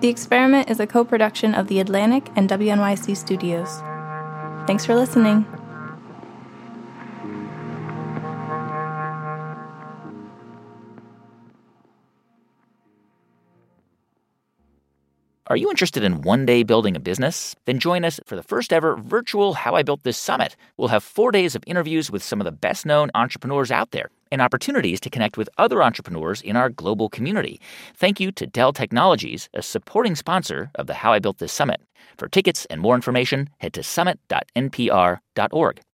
The 0.00 0.08
Experiment 0.08 0.68
is 0.68 0.80
a 0.80 0.88
co 0.88 1.04
production 1.04 1.54
of 1.54 1.68
The 1.68 1.78
Atlantic 1.78 2.30
and 2.34 2.50
WNYC 2.50 3.16
Studios. 3.16 3.78
Thanks 4.66 4.84
for 4.84 4.96
listening. 4.96 5.46
Are 15.48 15.58
you 15.58 15.68
interested 15.68 16.02
in 16.02 16.22
one 16.22 16.46
day 16.46 16.62
building 16.62 16.96
a 16.96 17.00
business? 17.00 17.54
Then 17.66 17.78
join 17.78 18.02
us 18.02 18.18
for 18.24 18.34
the 18.34 18.42
first 18.42 18.72
ever 18.72 18.96
virtual 18.96 19.52
How 19.52 19.74
I 19.74 19.82
Built 19.82 20.02
This 20.02 20.16
Summit. 20.16 20.56
We'll 20.78 20.88
have 20.88 21.04
four 21.04 21.30
days 21.32 21.54
of 21.54 21.62
interviews 21.66 22.10
with 22.10 22.22
some 22.22 22.40
of 22.40 22.46
the 22.46 22.50
best 22.50 22.86
known 22.86 23.10
entrepreneurs 23.14 23.70
out 23.70 23.90
there 23.90 24.08
and 24.32 24.40
opportunities 24.40 25.00
to 25.00 25.10
connect 25.10 25.36
with 25.36 25.50
other 25.58 25.82
entrepreneurs 25.82 26.40
in 26.40 26.56
our 26.56 26.70
global 26.70 27.10
community. 27.10 27.60
Thank 27.94 28.20
you 28.20 28.32
to 28.32 28.46
Dell 28.46 28.72
Technologies, 28.72 29.50
a 29.52 29.60
supporting 29.60 30.14
sponsor 30.14 30.70
of 30.76 30.86
the 30.86 30.94
How 30.94 31.12
I 31.12 31.18
Built 31.18 31.36
This 31.36 31.52
Summit. 31.52 31.82
For 32.16 32.26
tickets 32.26 32.64
and 32.70 32.80
more 32.80 32.94
information, 32.94 33.50
head 33.58 33.74
to 33.74 33.82
summit.npr.org. 33.82 35.80